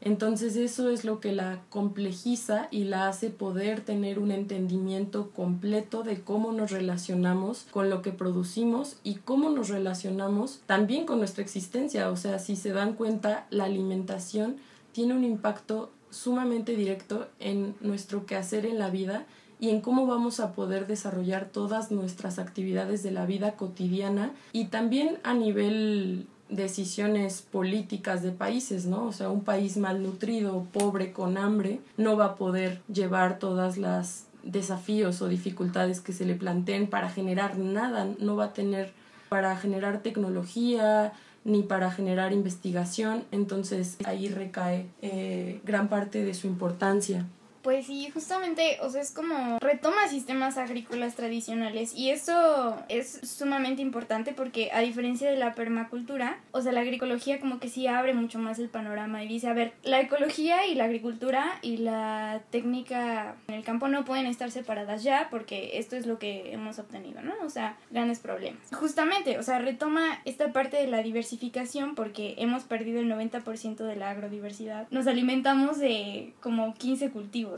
Entonces 0.00 0.56
eso 0.56 0.90
es 0.90 1.04
lo 1.04 1.20
que 1.20 1.32
la 1.32 1.62
complejiza 1.70 2.68
y 2.70 2.84
la 2.84 3.08
hace 3.08 3.30
poder 3.30 3.80
tener 3.80 4.18
un 4.18 4.30
entendimiento 4.30 5.30
completo 5.30 6.02
de 6.02 6.20
cómo 6.20 6.52
nos 6.52 6.70
relacionamos 6.70 7.66
con 7.70 7.88
lo 7.88 8.02
que 8.02 8.12
producimos 8.12 8.98
y 9.02 9.16
cómo 9.16 9.50
nos 9.50 9.68
relacionamos 9.68 10.60
también 10.66 11.06
con 11.06 11.18
nuestra 11.18 11.42
existencia. 11.42 12.10
O 12.10 12.16
sea, 12.16 12.38
si 12.38 12.56
se 12.56 12.72
dan 12.72 12.92
cuenta, 12.92 13.46
la 13.50 13.64
alimentación 13.64 14.56
tiene 14.92 15.14
un 15.14 15.24
impacto 15.24 15.90
sumamente 16.10 16.76
directo 16.76 17.28
en 17.40 17.74
nuestro 17.80 18.26
quehacer 18.26 18.66
en 18.66 18.78
la 18.78 18.90
vida 18.90 19.26
y 19.58 19.70
en 19.70 19.80
cómo 19.80 20.06
vamos 20.06 20.40
a 20.40 20.52
poder 20.52 20.86
desarrollar 20.86 21.48
todas 21.50 21.90
nuestras 21.90 22.38
actividades 22.38 23.02
de 23.02 23.10
la 23.10 23.26
vida 23.26 23.56
cotidiana 23.56 24.32
y 24.52 24.66
también 24.66 25.18
a 25.22 25.34
nivel 25.34 26.26
decisiones 26.48 27.42
políticas 27.42 28.22
de 28.22 28.32
países, 28.32 28.86
¿no? 28.86 29.06
O 29.06 29.12
sea, 29.12 29.30
un 29.30 29.44
país 29.44 29.76
malnutrido, 29.76 30.66
pobre, 30.72 31.12
con 31.12 31.38
hambre, 31.38 31.80
no 31.96 32.16
va 32.16 32.26
a 32.26 32.34
poder 32.36 32.80
llevar 32.92 33.38
todas 33.38 33.78
las 33.78 34.26
desafíos 34.42 35.22
o 35.22 35.28
dificultades 35.28 36.00
que 36.00 36.12
se 36.12 36.24
le 36.24 36.34
planteen 36.34 36.86
para 36.86 37.08
generar 37.10 37.58
nada, 37.58 38.08
no 38.18 38.36
va 38.36 38.46
a 38.46 38.52
tener 38.52 38.92
para 39.28 39.56
generar 39.56 40.02
tecnología, 40.02 41.12
ni 41.44 41.62
para 41.62 41.90
generar 41.92 42.32
investigación, 42.32 43.24
entonces 43.30 43.96
ahí 44.04 44.28
recae 44.28 44.86
eh, 45.00 45.60
gran 45.64 45.88
parte 45.88 46.24
de 46.24 46.34
su 46.34 46.48
importancia. 46.48 47.26
Pues 47.66 47.86
sí, 47.86 48.08
justamente, 48.14 48.78
o 48.80 48.90
sea, 48.90 49.02
es 49.02 49.10
como 49.10 49.58
retoma 49.58 50.06
sistemas 50.06 50.56
agrícolas 50.56 51.16
tradicionales 51.16 51.92
y 51.96 52.10
eso 52.10 52.80
es 52.88 53.18
sumamente 53.24 53.82
importante 53.82 54.32
porque 54.32 54.70
a 54.72 54.78
diferencia 54.78 55.28
de 55.28 55.36
la 55.36 55.52
permacultura, 55.56 56.38
o 56.52 56.62
sea, 56.62 56.70
la 56.70 56.82
agroecología 56.82 57.40
como 57.40 57.58
que 57.58 57.68
sí 57.68 57.88
abre 57.88 58.14
mucho 58.14 58.38
más 58.38 58.60
el 58.60 58.68
panorama 58.68 59.24
y 59.24 59.26
dice, 59.26 59.48
a 59.48 59.52
ver, 59.52 59.72
la 59.82 60.00
ecología 60.00 60.64
y 60.68 60.76
la 60.76 60.84
agricultura 60.84 61.58
y 61.60 61.78
la 61.78 62.40
técnica 62.50 63.34
en 63.48 63.54
el 63.56 63.64
campo 63.64 63.88
no 63.88 64.04
pueden 64.04 64.26
estar 64.26 64.52
separadas 64.52 65.02
ya 65.02 65.26
porque 65.28 65.76
esto 65.80 65.96
es 65.96 66.06
lo 66.06 66.20
que 66.20 66.52
hemos 66.52 66.78
obtenido, 66.78 67.20
¿no? 67.22 67.34
O 67.44 67.50
sea, 67.50 67.76
grandes 67.90 68.20
problemas. 68.20 68.62
Justamente, 68.70 69.40
o 69.40 69.42
sea, 69.42 69.58
retoma 69.58 70.20
esta 70.24 70.52
parte 70.52 70.76
de 70.76 70.86
la 70.86 71.02
diversificación 71.02 71.96
porque 71.96 72.36
hemos 72.38 72.62
perdido 72.62 73.00
el 73.00 73.10
90% 73.10 73.78
de 73.78 73.96
la 73.96 74.10
agrodiversidad. 74.10 74.86
Nos 74.92 75.08
alimentamos 75.08 75.80
de 75.80 76.32
como 76.40 76.72
15 76.74 77.10
cultivos 77.10 77.55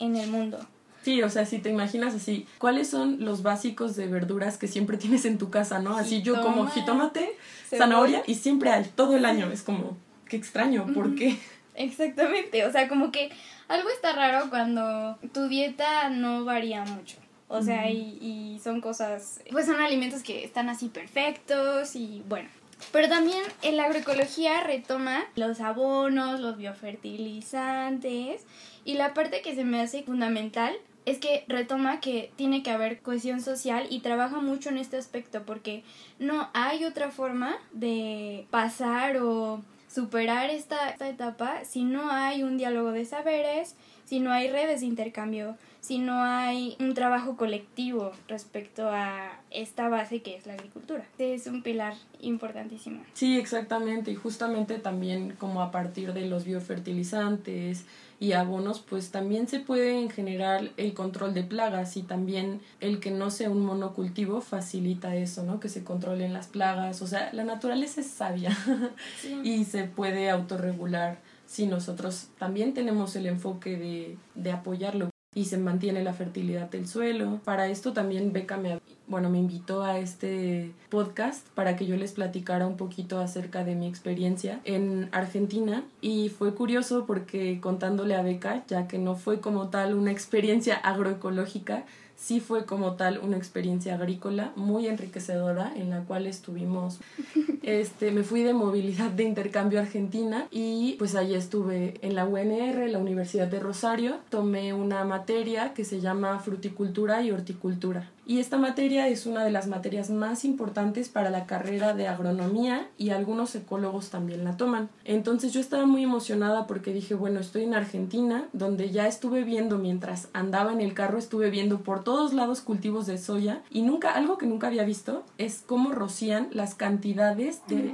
en, 0.00 0.16
el 0.16 0.30
mundo. 0.30 0.58
Sí, 1.02 1.22
o 1.22 1.30
sea, 1.30 1.46
si 1.46 1.58
te 1.58 1.70
imaginas 1.70 2.14
así, 2.14 2.46
¿cuáles 2.58 2.88
son 2.88 3.24
los 3.24 3.42
básicos 3.42 3.96
de 3.96 4.06
verduras 4.06 4.58
que 4.58 4.68
siempre 4.68 4.96
tienes 4.98 5.24
en 5.24 5.38
tu 5.38 5.50
casa, 5.50 5.80
no? 5.80 5.96
Así 5.96 6.22
yo 6.22 6.40
como 6.42 6.66
jitomate, 6.68 7.36
zanahoria 7.68 8.22
y 8.26 8.34
siempre 8.34 8.70
hay, 8.70 8.84
todo 8.94 9.16
el 9.16 9.24
año. 9.24 9.50
Es 9.50 9.62
como, 9.62 9.96
qué 10.28 10.36
extraño, 10.36 10.86
¿por 10.92 11.14
qué? 11.14 11.38
Exactamente, 11.74 12.66
o 12.66 12.72
sea, 12.72 12.88
como 12.88 13.10
que 13.10 13.30
algo 13.68 13.88
está 13.88 14.12
raro 14.12 14.50
cuando 14.50 15.16
tu 15.32 15.48
dieta 15.48 16.10
no 16.10 16.44
varía 16.44 16.84
mucho. 16.84 17.16
O 17.48 17.62
sea, 17.62 17.90
y, 17.90 18.18
y 18.20 18.60
son 18.62 18.80
cosas, 18.80 19.40
pues 19.50 19.66
son 19.66 19.80
alimentos 19.80 20.22
que 20.22 20.44
están 20.44 20.68
así 20.68 20.88
perfectos 20.88 21.96
y 21.96 22.22
bueno, 22.28 22.48
pero 22.92 23.08
también 23.08 23.42
en 23.62 23.76
la 23.76 23.84
agroecología 23.84 24.62
retoma 24.62 25.24
los 25.36 25.60
abonos, 25.60 26.40
los 26.40 26.56
biofertilizantes 26.56 28.42
y 28.84 28.94
la 28.94 29.14
parte 29.14 29.42
que 29.42 29.54
se 29.54 29.64
me 29.64 29.80
hace 29.80 30.02
fundamental 30.02 30.74
es 31.06 31.18
que 31.18 31.44
retoma 31.48 32.00
que 32.00 32.30
tiene 32.36 32.62
que 32.62 32.70
haber 32.70 33.00
cohesión 33.00 33.40
social 33.40 33.86
y 33.90 34.00
trabaja 34.00 34.40
mucho 34.40 34.68
en 34.68 34.78
este 34.78 34.96
aspecto 34.96 35.44
porque 35.44 35.82
no 36.18 36.50
hay 36.52 36.84
otra 36.84 37.10
forma 37.10 37.56
de 37.72 38.46
pasar 38.50 39.16
o 39.18 39.62
superar 39.88 40.50
esta, 40.50 40.90
esta 40.90 41.08
etapa 41.08 41.64
si 41.64 41.84
no 41.84 42.10
hay 42.10 42.42
un 42.42 42.58
diálogo 42.58 42.92
de 42.92 43.04
saberes, 43.04 43.74
si 44.04 44.20
no 44.20 44.30
hay 44.30 44.48
redes 44.50 44.80
de 44.80 44.86
intercambio 44.86 45.56
si 45.80 45.98
no 45.98 46.22
hay 46.22 46.76
un 46.78 46.94
trabajo 46.94 47.36
colectivo 47.36 48.12
respecto 48.28 48.88
a 48.90 49.40
esta 49.50 49.88
base 49.88 50.22
que 50.22 50.36
es 50.36 50.46
la 50.46 50.52
agricultura. 50.52 51.04
Es 51.18 51.46
un 51.46 51.62
pilar 51.62 51.94
importantísimo. 52.20 53.02
Sí, 53.14 53.38
exactamente, 53.38 54.10
y 54.10 54.14
justamente 54.14 54.78
también 54.78 55.36
como 55.38 55.62
a 55.62 55.70
partir 55.70 56.12
de 56.12 56.26
los 56.26 56.44
biofertilizantes 56.44 57.86
y 58.18 58.32
abonos, 58.32 58.80
pues 58.80 59.10
también 59.10 59.48
se 59.48 59.60
puede 59.60 60.08
generar 60.10 60.70
el 60.76 60.92
control 60.92 61.32
de 61.32 61.42
plagas 61.42 61.96
y 61.96 62.02
también 62.02 62.60
el 62.80 63.00
que 63.00 63.10
no 63.10 63.30
sea 63.30 63.48
un 63.48 63.64
monocultivo 63.64 64.42
facilita 64.42 65.16
eso, 65.16 65.42
¿no? 65.42 65.58
Que 65.58 65.70
se 65.70 65.82
controlen 65.82 66.34
las 66.34 66.46
plagas, 66.46 67.00
o 67.00 67.06
sea, 67.06 67.30
la 67.32 67.44
naturaleza 67.44 68.02
es 68.02 68.08
sabia 68.08 68.56
y 69.42 69.64
se 69.64 69.84
puede 69.84 70.28
autorregular 70.28 71.18
si 71.46 71.66
nosotros 71.66 72.28
también 72.38 72.74
tenemos 72.74 73.16
el 73.16 73.26
enfoque 73.26 73.76
de, 73.76 74.16
de 74.36 74.52
apoyarlo 74.52 75.09
y 75.32 75.44
se 75.44 75.58
mantiene 75.58 76.02
la 76.02 76.12
fertilidad 76.12 76.68
del 76.70 76.88
suelo. 76.88 77.40
Para 77.44 77.68
esto 77.68 77.92
también 77.92 78.32
Beca 78.32 78.56
me, 78.56 78.80
bueno, 79.06 79.30
me 79.30 79.38
invitó 79.38 79.84
a 79.84 79.98
este 79.98 80.72
podcast 80.88 81.46
para 81.50 81.76
que 81.76 81.86
yo 81.86 81.96
les 81.96 82.12
platicara 82.12 82.66
un 82.66 82.76
poquito 82.76 83.20
acerca 83.20 83.62
de 83.62 83.76
mi 83.76 83.86
experiencia 83.86 84.60
en 84.64 85.08
Argentina 85.12 85.84
y 86.00 86.30
fue 86.30 86.54
curioso 86.54 87.06
porque 87.06 87.60
contándole 87.60 88.16
a 88.16 88.22
Beca, 88.22 88.64
ya 88.66 88.88
que 88.88 88.98
no 88.98 89.14
fue 89.14 89.40
como 89.40 89.68
tal 89.68 89.94
una 89.94 90.10
experiencia 90.10 90.74
agroecológica, 90.74 91.84
sí 92.20 92.40
fue 92.40 92.66
como 92.66 92.94
tal 92.94 93.18
una 93.18 93.36
experiencia 93.36 93.94
agrícola 93.94 94.52
muy 94.54 94.86
enriquecedora 94.86 95.72
en 95.74 95.90
la 95.90 96.00
cual 96.00 96.26
estuvimos, 96.26 97.00
este, 97.62 98.10
me 98.10 98.22
fui 98.22 98.42
de 98.42 98.52
movilidad 98.52 99.10
de 99.10 99.24
intercambio 99.24 99.78
a 99.78 99.82
Argentina 99.82 100.46
y 100.50 100.96
pues 100.98 101.14
allí 101.14 101.34
estuve 101.34 101.94
en 102.02 102.14
la 102.14 102.26
UNR, 102.26 102.88
la 102.90 102.98
Universidad 102.98 103.48
de 103.48 103.58
Rosario, 103.58 104.18
tomé 104.28 104.74
una 104.74 105.04
materia 105.04 105.72
que 105.72 105.84
se 105.84 106.00
llama 106.00 106.38
fruticultura 106.40 107.22
y 107.22 107.30
horticultura. 107.30 108.10
Y 108.30 108.38
esta 108.38 108.58
materia 108.58 109.08
es 109.08 109.26
una 109.26 109.42
de 109.42 109.50
las 109.50 109.66
materias 109.66 110.08
más 110.08 110.44
importantes 110.44 111.08
para 111.08 111.30
la 111.30 111.46
carrera 111.46 111.94
de 111.94 112.06
agronomía 112.06 112.88
y 112.96 113.10
algunos 113.10 113.52
ecólogos 113.56 114.10
también 114.10 114.44
la 114.44 114.56
toman. 114.56 114.88
Entonces 115.04 115.52
yo 115.52 115.58
estaba 115.58 115.84
muy 115.84 116.04
emocionada 116.04 116.68
porque 116.68 116.92
dije, 116.92 117.16
bueno, 117.16 117.40
estoy 117.40 117.64
en 117.64 117.74
Argentina, 117.74 118.44
donde 118.52 118.90
ya 118.92 119.08
estuve 119.08 119.42
viendo 119.42 119.78
mientras 119.78 120.28
andaba 120.32 120.72
en 120.72 120.80
el 120.80 120.94
carro, 120.94 121.18
estuve 121.18 121.50
viendo 121.50 121.80
por 121.80 122.04
todos 122.04 122.32
lados 122.32 122.60
cultivos 122.60 123.08
de 123.08 123.18
soya 123.18 123.62
y 123.68 123.82
nunca, 123.82 124.12
algo 124.12 124.38
que 124.38 124.46
nunca 124.46 124.68
había 124.68 124.84
visto 124.84 125.24
es 125.36 125.64
cómo 125.66 125.90
rocían 125.90 126.50
las 126.52 126.76
cantidades 126.76 127.66
de 127.66 127.92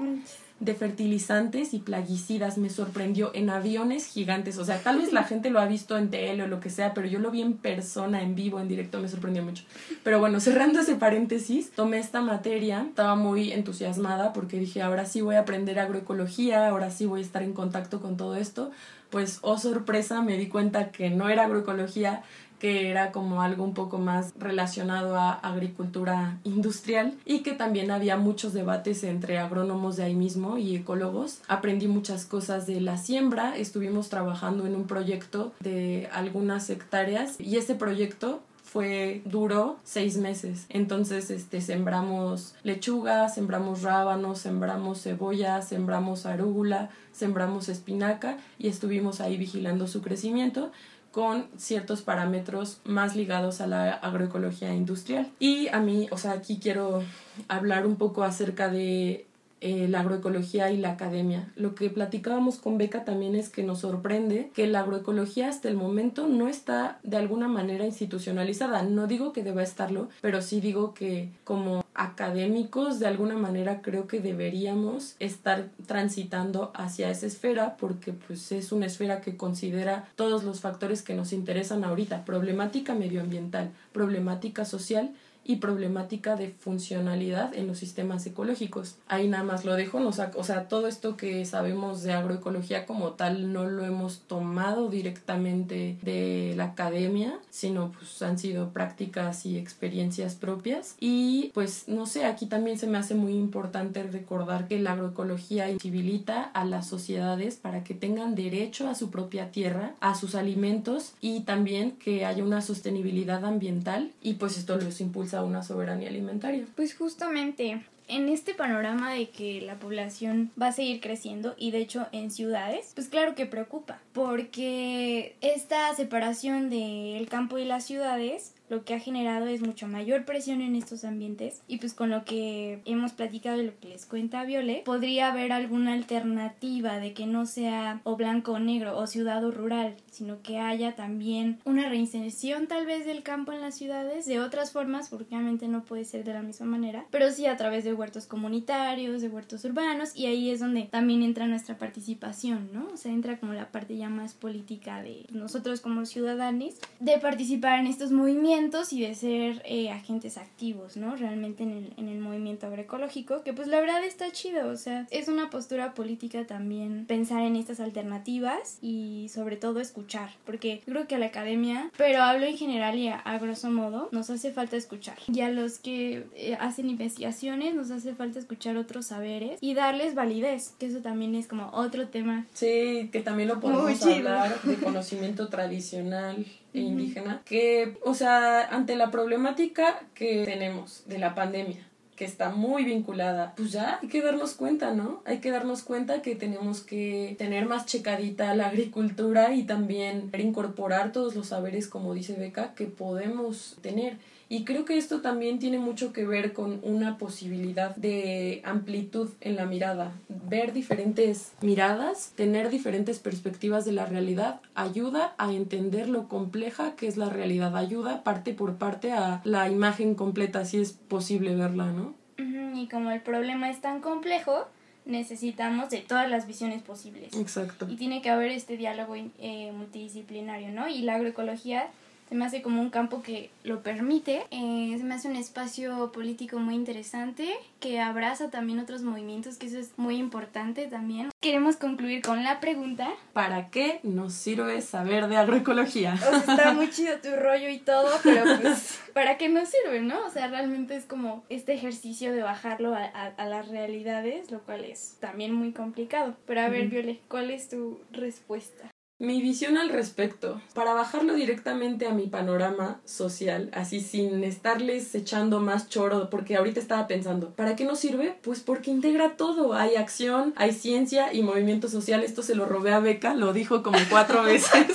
de 0.58 0.74
fertilizantes 0.74 1.74
y 1.74 1.80
plaguicidas 1.80 2.56
me 2.56 2.70
sorprendió 2.70 3.30
en 3.34 3.50
aviones 3.50 4.06
gigantes. 4.06 4.56
O 4.56 4.64
sea, 4.64 4.78
tal 4.78 4.98
vez 4.98 5.12
la 5.12 5.24
gente 5.24 5.50
lo 5.50 5.60
ha 5.60 5.66
visto 5.66 5.98
en 5.98 6.08
tele 6.08 6.44
o 6.44 6.46
lo 6.46 6.60
que 6.60 6.70
sea, 6.70 6.94
pero 6.94 7.06
yo 7.06 7.18
lo 7.18 7.30
vi 7.30 7.42
en 7.42 7.54
persona, 7.54 8.22
en 8.22 8.34
vivo, 8.34 8.58
en 8.58 8.68
directo, 8.68 8.98
me 8.98 9.08
sorprendió 9.08 9.42
mucho. 9.42 9.64
Pero 10.02 10.18
bueno, 10.18 10.40
cerrando 10.40 10.80
ese 10.80 10.94
paréntesis, 10.94 11.72
tomé 11.72 11.98
esta 11.98 12.22
materia, 12.22 12.86
estaba 12.88 13.16
muy 13.16 13.52
entusiasmada 13.52 14.32
porque 14.32 14.58
dije, 14.58 14.80
ahora 14.80 15.04
sí 15.04 15.20
voy 15.20 15.34
a 15.34 15.40
aprender 15.40 15.78
agroecología, 15.78 16.68
ahora 16.68 16.90
sí 16.90 17.04
voy 17.04 17.20
a 17.20 17.24
estar 17.24 17.42
en 17.42 17.52
contacto 17.52 18.00
con 18.00 18.16
todo 18.16 18.36
esto. 18.36 18.70
Pues, 19.10 19.38
oh 19.42 19.58
sorpresa, 19.58 20.22
me 20.22 20.36
di 20.36 20.48
cuenta 20.48 20.90
que 20.90 21.10
no 21.10 21.28
era 21.28 21.44
agroecología, 21.44 22.22
que 22.58 22.90
era 22.90 23.12
como 23.12 23.42
algo 23.42 23.64
un 23.64 23.74
poco 23.74 23.98
más 23.98 24.32
relacionado 24.38 25.16
a 25.16 25.32
agricultura 25.32 26.38
industrial 26.44 27.14
y 27.24 27.40
que 27.40 27.52
también 27.52 27.90
había 27.90 28.16
muchos 28.16 28.52
debates 28.52 29.04
entre 29.04 29.38
agrónomos 29.38 29.96
de 29.96 30.04
ahí 30.04 30.14
mismo 30.14 30.58
y 30.58 30.76
ecólogos. 30.76 31.40
Aprendí 31.48 31.88
muchas 31.88 32.24
cosas 32.24 32.66
de 32.66 32.80
la 32.80 32.96
siembra, 32.96 33.56
estuvimos 33.56 34.08
trabajando 34.08 34.66
en 34.66 34.76
un 34.76 34.86
proyecto 34.86 35.52
de 35.60 36.08
algunas 36.12 36.70
hectáreas 36.70 37.40
y 37.40 37.56
ese 37.56 37.74
proyecto 37.74 38.40
fue 38.76 39.22
duró 39.24 39.78
seis 39.84 40.18
meses 40.18 40.66
entonces 40.68 41.30
este 41.30 41.62
sembramos 41.62 42.54
lechuga 42.62 43.30
sembramos 43.30 43.80
rábanos 43.80 44.38
sembramos 44.38 45.02
cebolla 45.02 45.62
sembramos 45.62 46.26
arúgula 46.26 46.90
sembramos 47.10 47.70
espinaca 47.70 48.36
y 48.58 48.68
estuvimos 48.68 49.22
ahí 49.22 49.38
vigilando 49.38 49.86
su 49.86 50.02
crecimiento 50.02 50.72
con 51.10 51.46
ciertos 51.56 52.02
parámetros 52.02 52.82
más 52.84 53.16
ligados 53.16 53.62
a 53.62 53.66
la 53.66 53.90
agroecología 53.92 54.74
industrial. 54.74 55.32
Y 55.38 55.68
a 55.68 55.80
mí, 55.80 56.08
o 56.10 56.18
sea, 56.18 56.32
aquí 56.32 56.58
quiero 56.60 57.02
hablar 57.48 57.86
un 57.86 57.96
poco 57.96 58.22
acerca 58.22 58.68
de 58.68 59.24
eh, 59.60 59.88
la 59.88 60.00
agroecología 60.00 60.70
y 60.70 60.76
la 60.76 60.90
academia. 60.90 61.50
Lo 61.56 61.74
que 61.74 61.88
platicábamos 61.88 62.58
con 62.58 62.76
Beca 62.76 63.04
también 63.04 63.34
es 63.34 63.48
que 63.48 63.62
nos 63.62 63.80
sorprende 63.80 64.50
que 64.54 64.66
la 64.66 64.80
agroecología 64.80 65.48
hasta 65.48 65.68
el 65.68 65.76
momento 65.76 66.26
no 66.26 66.48
está 66.48 66.98
de 67.02 67.16
alguna 67.16 67.48
manera 67.48 67.86
institucionalizada. 67.86 68.82
No 68.82 69.06
digo 69.06 69.32
que 69.32 69.42
deba 69.42 69.62
estarlo, 69.62 70.08
pero 70.20 70.42
sí 70.42 70.60
digo 70.60 70.92
que 70.92 71.30
como 71.44 71.84
académicos 71.94 72.98
de 72.98 73.06
alguna 73.06 73.36
manera 73.36 73.80
creo 73.80 74.06
que 74.06 74.20
deberíamos 74.20 75.16
estar 75.18 75.70
transitando 75.86 76.70
hacia 76.74 77.10
esa 77.10 77.26
esfera 77.26 77.76
porque 77.78 78.12
pues 78.12 78.52
es 78.52 78.72
una 78.72 78.86
esfera 78.86 79.20
que 79.20 79.36
considera 79.36 80.08
todos 80.14 80.44
los 80.44 80.60
factores 80.60 81.02
que 81.02 81.14
nos 81.14 81.32
interesan 81.32 81.84
ahorita, 81.84 82.24
problemática 82.24 82.94
medioambiental, 82.94 83.70
problemática 83.92 84.64
social 84.64 85.14
y 85.46 85.56
problemática 85.56 86.36
de 86.36 86.48
funcionalidad 86.48 87.54
en 87.54 87.66
los 87.66 87.78
sistemas 87.78 88.26
ecológicos. 88.26 88.96
Ahí 89.06 89.28
nada 89.28 89.44
más 89.44 89.64
lo 89.64 89.74
dejo, 89.74 89.98
o 89.98 90.12
sea, 90.12 90.30
o 90.34 90.44
sea, 90.44 90.68
todo 90.68 90.88
esto 90.88 91.16
que 91.16 91.44
sabemos 91.44 92.02
de 92.02 92.12
agroecología 92.12 92.86
como 92.86 93.12
tal 93.12 93.52
no 93.52 93.64
lo 93.64 93.84
hemos 93.84 94.20
tomado 94.20 94.88
directamente 94.88 95.98
de 96.02 96.54
la 96.56 96.64
academia, 96.64 97.38
sino 97.50 97.92
pues 97.92 98.20
han 98.22 98.38
sido 98.38 98.70
prácticas 98.70 99.46
y 99.46 99.56
experiencias 99.56 100.34
propias. 100.34 100.96
Y 101.00 101.50
pues 101.54 101.88
no 101.88 102.06
sé, 102.06 102.24
aquí 102.24 102.46
también 102.46 102.78
se 102.78 102.86
me 102.86 102.98
hace 102.98 103.14
muy 103.14 103.34
importante 103.34 104.02
recordar 104.02 104.66
que 104.66 104.80
la 104.80 104.92
agroecología 104.92 105.68
civilita 105.78 106.42
a 106.42 106.64
las 106.64 106.86
sociedades 106.86 107.56
para 107.56 107.84
que 107.84 107.94
tengan 107.94 108.34
derecho 108.34 108.88
a 108.88 108.94
su 108.94 109.10
propia 109.10 109.50
tierra, 109.52 109.94
a 110.00 110.14
sus 110.14 110.34
alimentos 110.34 111.14
y 111.20 111.40
también 111.40 111.92
que 111.92 112.24
haya 112.24 112.42
una 112.42 112.62
sostenibilidad 112.62 113.44
ambiental 113.44 114.12
y 114.22 114.34
pues 114.34 114.58
esto 114.58 114.76
los 114.76 115.00
impulsa 115.00 115.35
una 115.42 115.62
soberanía 115.62 116.08
alimentaria. 116.08 116.64
Pues 116.74 116.94
justamente 116.94 117.82
en 118.08 118.28
este 118.28 118.54
panorama 118.54 119.12
de 119.12 119.30
que 119.30 119.60
la 119.60 119.78
población 119.78 120.50
va 120.60 120.68
a 120.68 120.72
seguir 120.72 121.00
creciendo 121.00 121.54
y 121.58 121.70
de 121.70 121.78
hecho 121.78 122.06
en 122.12 122.30
ciudades, 122.30 122.92
pues 122.94 123.08
claro 123.08 123.34
que 123.34 123.46
preocupa, 123.46 124.00
porque 124.12 125.36
esta 125.40 125.92
separación 125.94 126.70
del 126.70 127.28
campo 127.28 127.58
y 127.58 127.64
las 127.64 127.84
ciudades 127.84 128.52
lo 128.68 128.84
que 128.84 128.94
ha 128.94 129.00
generado 129.00 129.46
es 129.46 129.60
mucho 129.60 129.86
mayor 129.86 130.24
presión 130.24 130.60
en 130.60 130.74
estos 130.74 131.04
ambientes 131.04 131.62
y 131.68 131.78
pues 131.78 131.94
con 131.94 132.10
lo 132.10 132.24
que 132.24 132.80
hemos 132.84 133.12
platicado 133.12 133.60
y 133.60 133.66
lo 133.66 133.78
que 133.78 133.88
les 133.88 134.06
cuenta 134.06 134.44
Viole, 134.44 134.82
podría 134.84 135.30
haber 135.30 135.52
alguna 135.52 135.92
alternativa 135.92 136.98
de 136.98 137.12
que 137.12 137.26
no 137.26 137.46
sea 137.46 138.00
o 138.04 138.16
blanco 138.16 138.52
o 138.52 138.58
negro 138.58 138.98
o 138.98 139.06
ciudad 139.06 139.44
o 139.44 139.50
rural, 139.50 139.96
sino 140.10 140.42
que 140.42 140.58
haya 140.58 140.94
también 140.94 141.58
una 141.64 141.88
reinserción 141.88 142.66
tal 142.66 142.86
vez 142.86 143.06
del 143.06 143.22
campo 143.22 143.52
en 143.52 143.60
las 143.60 143.76
ciudades 143.76 144.26
de 144.26 144.40
otras 144.40 144.72
formas, 144.72 145.08
porque 145.08 145.34
obviamente 145.34 145.68
no 145.68 145.84
puede 145.84 146.04
ser 146.04 146.24
de 146.24 146.34
la 146.34 146.42
misma 146.42 146.66
manera, 146.66 147.06
pero 147.10 147.30
sí 147.30 147.46
a 147.46 147.56
través 147.56 147.84
de 147.84 147.94
huertos 147.94 148.26
comunitarios, 148.26 149.22
de 149.22 149.28
huertos 149.28 149.64
urbanos 149.64 150.16
y 150.16 150.26
ahí 150.26 150.50
es 150.50 150.60
donde 150.60 150.82
también 150.84 151.22
entra 151.22 151.46
nuestra 151.46 151.78
participación, 151.78 152.70
¿no? 152.72 152.88
O 152.92 152.96
sea, 152.96 153.12
entra 153.12 153.38
como 153.38 153.52
la 153.52 153.70
parte 153.70 153.96
ya 153.96 154.08
más 154.08 154.34
política 154.34 155.02
de 155.02 155.26
nosotros 155.30 155.80
como 155.80 156.04
ciudadanos, 156.06 156.74
de 157.00 157.18
participar 157.18 157.80
en 157.80 157.86
estos 157.86 158.12
movimientos 158.12 158.55
y 158.92 159.02
de 159.02 159.14
ser 159.14 159.62
eh, 159.66 159.90
agentes 159.90 160.38
activos, 160.38 160.96
¿no? 160.96 161.14
Realmente 161.14 161.62
en 161.62 161.72
el, 161.72 161.92
en 161.98 162.08
el 162.08 162.18
movimiento 162.18 162.66
agroecológico, 162.66 163.42
que 163.42 163.52
pues 163.52 163.68
la 163.68 163.80
verdad 163.80 164.02
está 164.02 164.32
chido, 164.32 164.68
o 164.68 164.76
sea, 164.76 165.06
es 165.10 165.28
una 165.28 165.50
postura 165.50 165.92
política 165.92 166.46
también 166.46 167.04
pensar 167.06 167.42
en 167.42 167.56
estas 167.56 167.80
alternativas 167.80 168.78
y 168.80 169.28
sobre 169.32 169.56
todo 169.56 169.80
escuchar, 169.80 170.30
porque 170.46 170.80
creo 170.86 171.06
que 171.06 171.16
a 171.16 171.18
la 171.18 171.26
academia, 171.26 171.90
pero 171.98 172.22
hablo 172.22 172.46
en 172.46 172.56
general 172.56 172.98
y 172.98 173.08
a, 173.08 173.38
grosso 173.38 173.70
modo, 173.70 174.08
nos 174.10 174.30
hace 174.30 174.50
falta 174.52 174.76
escuchar. 174.76 175.18
Y 175.30 175.40
a 175.42 175.50
los 175.50 175.78
que 175.78 176.24
eh, 176.34 176.56
hacen 176.58 176.88
investigaciones 176.88 177.74
nos 177.74 177.90
hace 177.90 178.14
falta 178.14 178.38
escuchar 178.38 178.78
otros 178.78 179.06
saberes 179.06 179.58
y 179.60 179.74
darles 179.74 180.14
validez, 180.14 180.74
que 180.78 180.86
eso 180.86 181.00
también 181.00 181.34
es 181.34 181.46
como 181.46 181.70
otro 181.72 182.08
tema. 182.08 182.46
Sí, 182.54 183.10
que 183.12 183.20
también 183.20 183.50
lo 183.50 183.60
podemos 183.60 184.02
hablar 184.02 184.62
de 184.62 184.76
conocimiento 184.76 185.48
tradicional 185.48 186.46
e 186.76 186.80
indígena, 186.80 187.42
que, 187.44 187.96
o 188.04 188.14
sea, 188.14 188.68
ante 188.68 188.96
la 188.96 189.10
problemática 189.10 190.02
que 190.14 190.44
tenemos 190.44 191.04
de 191.06 191.18
la 191.18 191.34
pandemia, 191.34 191.85
que 192.16 192.24
está 192.24 192.50
muy 192.50 192.84
vinculada, 192.84 193.54
pues 193.56 193.72
ya 193.72 193.98
hay 194.02 194.08
que 194.08 194.22
darnos 194.22 194.54
cuenta, 194.54 194.92
¿no? 194.94 195.22
Hay 195.24 195.38
que 195.38 195.50
darnos 195.50 195.82
cuenta 195.82 196.22
que 196.22 196.34
tenemos 196.34 196.80
que 196.80 197.36
tener 197.38 197.66
más 197.66 197.86
checadita 197.86 198.54
la 198.54 198.68
agricultura 198.68 199.54
y 199.54 199.64
también 199.64 200.30
incorporar 200.56 201.12
todos 201.12 201.34
los 201.34 201.48
saberes, 201.48 201.88
como 201.88 202.14
dice 202.14 202.34
Beca, 202.34 202.74
que 202.74 202.86
podemos 202.86 203.76
tener. 203.82 204.16
Y 204.48 204.64
creo 204.64 204.84
que 204.84 204.96
esto 204.96 205.22
también 205.22 205.58
tiene 205.58 205.78
mucho 205.78 206.12
que 206.12 206.24
ver 206.24 206.52
con 206.52 206.78
una 206.82 207.18
posibilidad 207.18 207.96
de 207.96 208.62
amplitud 208.64 209.30
en 209.40 209.56
la 209.56 209.66
mirada. 209.66 210.12
Ver 210.28 210.72
diferentes 210.72 211.52
miradas, 211.62 212.32
tener 212.36 212.70
diferentes 212.70 213.18
perspectivas 213.18 213.84
de 213.84 213.90
la 213.90 214.06
realidad, 214.06 214.60
ayuda 214.76 215.34
a 215.38 215.52
entender 215.52 216.08
lo 216.08 216.28
compleja 216.28 216.94
que 216.94 217.08
es 217.08 217.16
la 217.16 217.28
realidad, 217.28 217.76
ayuda 217.76 218.22
parte 218.22 218.54
por 218.54 218.76
parte 218.76 219.10
a 219.10 219.40
la 219.42 219.68
imagen 219.68 220.14
completa, 220.14 220.64
si 220.64 220.78
es 220.78 220.92
posible 220.92 221.56
verla, 221.56 221.90
¿no? 221.90 222.05
Y 222.38 222.88
como 222.88 223.10
el 223.10 223.20
problema 223.20 223.70
es 223.70 223.80
tan 223.80 224.00
complejo, 224.00 224.66
necesitamos 225.06 225.90
de 225.90 225.98
todas 225.98 226.28
las 226.28 226.46
visiones 226.46 226.82
posibles. 226.82 227.34
Exacto. 227.34 227.86
Y 227.88 227.96
tiene 227.96 228.20
que 228.20 228.30
haber 228.30 228.50
este 228.50 228.76
diálogo 228.76 229.14
eh, 229.14 229.72
multidisciplinario, 229.72 230.68
¿no? 230.70 230.88
Y 230.88 231.02
la 231.02 231.14
agroecología 231.14 231.88
se 232.28 232.34
me 232.34 232.44
hace 232.44 232.62
como 232.62 232.80
un 232.80 232.90
campo 232.90 233.22
que 233.22 233.50
lo 233.62 233.82
permite, 233.82 234.46
eh, 234.50 234.94
se 234.98 235.04
me 235.04 235.14
hace 235.14 235.28
un 235.28 235.36
espacio 235.36 236.10
político 236.12 236.58
muy 236.58 236.74
interesante 236.74 237.54
que 237.80 238.00
abraza 238.00 238.50
también 238.50 238.80
otros 238.80 239.02
movimientos, 239.02 239.58
que 239.58 239.66
eso 239.66 239.78
es 239.78 239.92
muy 239.96 240.16
importante 240.16 240.86
también. 240.86 241.30
Queremos 241.40 241.76
concluir 241.76 242.22
con 242.22 242.42
la 242.42 242.58
pregunta. 242.58 243.08
¿Para 243.32 243.70
qué 243.70 244.00
nos 244.02 244.32
sirve 244.32 244.80
saber 244.82 245.28
de 245.28 245.36
agroecología? 245.36 246.14
O 246.14 246.18
sea, 246.18 246.38
está 246.38 246.72
muy 246.72 246.90
chido 246.90 247.16
tu 247.22 247.34
rollo 247.36 247.68
y 247.68 247.78
todo, 247.78 248.10
pero 248.22 248.44
pues, 248.60 249.00
¿para 249.14 249.38
qué 249.38 249.48
nos 249.48 249.68
sirve, 249.68 250.00
no? 250.00 250.26
O 250.26 250.30
sea, 250.30 250.48
realmente 250.48 250.96
es 250.96 251.04
como 251.04 251.44
este 251.48 251.74
ejercicio 251.74 252.32
de 252.32 252.42
bajarlo 252.42 252.94
a, 252.94 253.04
a, 253.04 253.46
las 253.46 253.68
realidades, 253.68 254.50
lo 254.50 254.60
cual 254.60 254.84
es 254.84 255.16
también 255.20 255.52
muy 255.52 255.72
complicado. 255.72 256.34
Pero 256.46 256.62
a 256.62 256.68
ver, 256.68 256.88
Viole, 256.88 257.20
¿cuál 257.28 257.50
es 257.50 257.68
tu 257.68 258.00
respuesta? 258.10 258.90
Mi 259.18 259.40
visión 259.40 259.78
al 259.78 259.88
respecto, 259.88 260.60
para 260.74 260.92
bajarlo 260.92 261.32
directamente 261.32 262.06
a 262.06 262.12
mi 262.12 262.26
panorama 262.26 263.00
social, 263.06 263.70
así 263.72 264.00
sin 264.00 264.44
estarles 264.44 265.14
echando 265.14 265.58
más 265.58 265.88
choro, 265.88 266.28
porque 266.28 266.54
ahorita 266.54 266.80
estaba 266.80 267.06
pensando, 267.06 267.48
¿para 267.52 267.76
qué 267.76 267.86
nos 267.86 267.98
sirve? 267.98 268.36
Pues 268.42 268.60
porque 268.60 268.90
integra 268.90 269.38
todo, 269.38 269.72
hay 269.72 269.96
acción, 269.96 270.52
hay 270.56 270.72
ciencia 270.72 271.32
y 271.32 271.42
movimiento 271.42 271.88
social, 271.88 272.22
esto 272.22 272.42
se 272.42 272.54
lo 272.54 272.66
robé 272.66 272.92
a 272.92 273.00
Beca, 273.00 273.32
lo 273.32 273.54
dijo 273.54 273.82
como 273.82 273.96
cuatro 274.10 274.42
veces, 274.44 274.86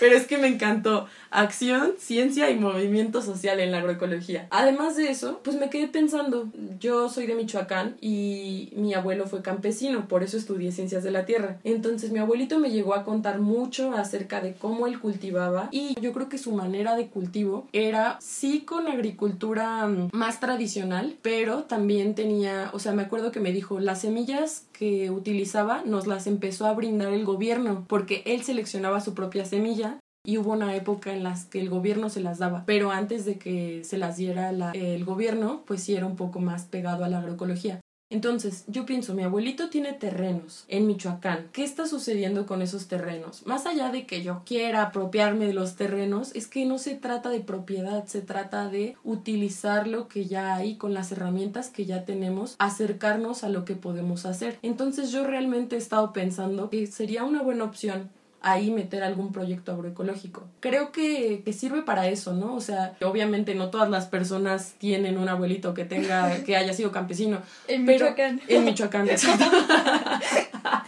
pero 0.00 0.16
es 0.16 0.26
que 0.26 0.38
me 0.38 0.46
encantó, 0.46 1.06
acción, 1.30 1.96
ciencia 1.98 2.48
y 2.48 2.58
movimiento 2.58 3.20
social 3.20 3.60
en 3.60 3.72
la 3.72 3.80
agroecología. 3.80 4.46
Además 4.48 4.96
de 4.96 5.10
eso, 5.10 5.40
pues 5.44 5.58
me 5.58 5.68
quedé 5.68 5.86
pensando, 5.86 6.48
yo 6.80 7.10
soy 7.10 7.26
de 7.26 7.34
Michoacán 7.34 7.98
y 8.00 8.72
mi 8.74 8.94
abuelo 8.94 9.26
fue 9.26 9.42
campesino, 9.42 10.08
por 10.08 10.22
eso 10.22 10.38
estudié 10.38 10.72
ciencias 10.72 11.04
de 11.04 11.10
la 11.10 11.26
tierra, 11.26 11.58
entonces 11.62 12.10
mi 12.10 12.20
abuelito 12.20 12.58
me 12.58 12.70
llegó 12.70 12.94
a 12.94 13.04
contar 13.04 13.38
mucho 13.38 13.65
acerca 13.96 14.40
de 14.40 14.54
cómo 14.54 14.86
él 14.86 15.00
cultivaba 15.00 15.68
y 15.70 15.98
yo 16.00 16.12
creo 16.12 16.28
que 16.28 16.38
su 16.38 16.52
manera 16.52 16.96
de 16.96 17.08
cultivo 17.08 17.66
era 17.72 18.16
sí 18.20 18.60
con 18.60 18.86
agricultura 18.86 19.86
mm, 19.86 20.10
más 20.12 20.40
tradicional, 20.40 21.16
pero 21.22 21.64
también 21.64 22.14
tenía, 22.14 22.70
o 22.72 22.78
sea, 22.78 22.92
me 22.92 23.02
acuerdo 23.02 23.32
que 23.32 23.40
me 23.40 23.52
dijo, 23.52 23.80
las 23.80 24.02
semillas 24.02 24.66
que 24.72 25.10
utilizaba 25.10 25.82
nos 25.84 26.06
las 26.06 26.26
empezó 26.26 26.66
a 26.66 26.74
brindar 26.74 27.12
el 27.12 27.24
gobierno 27.24 27.84
porque 27.88 28.22
él 28.26 28.42
seleccionaba 28.42 29.00
su 29.00 29.14
propia 29.14 29.44
semilla 29.44 29.98
y 30.24 30.38
hubo 30.38 30.52
una 30.52 30.74
época 30.74 31.12
en 31.12 31.22
las 31.22 31.44
que 31.44 31.60
el 31.60 31.70
gobierno 31.70 32.10
se 32.10 32.20
las 32.20 32.38
daba, 32.38 32.64
pero 32.66 32.90
antes 32.90 33.24
de 33.24 33.38
que 33.38 33.84
se 33.84 33.96
las 33.96 34.16
diera 34.16 34.50
el 34.72 35.04
gobierno, 35.04 35.62
pues 35.66 35.82
sí 35.82 35.94
era 35.94 36.06
un 36.06 36.16
poco 36.16 36.40
más 36.40 36.64
pegado 36.64 37.04
a 37.04 37.08
la 37.08 37.18
agroecología. 37.18 37.80
Entonces, 38.08 38.64
yo 38.68 38.86
pienso, 38.86 39.14
mi 39.14 39.24
abuelito 39.24 39.68
tiene 39.68 39.92
terrenos 39.92 40.64
en 40.68 40.86
Michoacán. 40.86 41.48
¿Qué 41.52 41.64
está 41.64 41.86
sucediendo 41.86 42.46
con 42.46 42.62
esos 42.62 42.86
terrenos? 42.86 43.44
Más 43.46 43.66
allá 43.66 43.90
de 43.90 44.06
que 44.06 44.22
yo 44.22 44.42
quiera 44.46 44.82
apropiarme 44.82 45.46
de 45.46 45.52
los 45.52 45.74
terrenos, 45.74 46.32
es 46.36 46.46
que 46.46 46.66
no 46.66 46.78
se 46.78 46.94
trata 46.94 47.30
de 47.30 47.40
propiedad, 47.40 48.06
se 48.06 48.22
trata 48.22 48.68
de 48.68 48.96
utilizar 49.02 49.88
lo 49.88 50.06
que 50.06 50.26
ya 50.26 50.54
hay 50.54 50.76
con 50.76 50.94
las 50.94 51.10
herramientas 51.10 51.68
que 51.68 51.84
ya 51.84 52.04
tenemos, 52.04 52.54
acercarnos 52.60 53.42
a 53.42 53.48
lo 53.48 53.64
que 53.64 53.74
podemos 53.74 54.24
hacer. 54.24 54.60
Entonces, 54.62 55.10
yo 55.10 55.26
realmente 55.26 55.74
he 55.74 55.78
estado 55.78 56.12
pensando 56.12 56.70
que 56.70 56.86
sería 56.86 57.24
una 57.24 57.42
buena 57.42 57.64
opción 57.64 58.10
ahí 58.46 58.70
meter 58.70 59.02
algún 59.02 59.32
proyecto 59.32 59.72
agroecológico. 59.72 60.44
Creo 60.60 60.92
que, 60.92 61.42
que, 61.44 61.52
sirve 61.52 61.82
para 61.82 62.06
eso, 62.06 62.32
¿no? 62.32 62.54
O 62.54 62.60
sea, 62.60 62.96
obviamente 63.02 63.56
no 63.56 63.70
todas 63.70 63.90
las 63.90 64.06
personas 64.06 64.74
tienen 64.78 65.18
un 65.18 65.28
abuelito 65.28 65.74
que 65.74 65.84
tenga, 65.84 66.44
que 66.44 66.56
haya 66.56 66.72
sido 66.72 66.92
campesino. 66.92 67.40
En 67.68 67.84
Michoacán. 67.84 68.40
En 68.46 68.64
Michoacán, 68.64 69.08
exacto. 69.08 69.44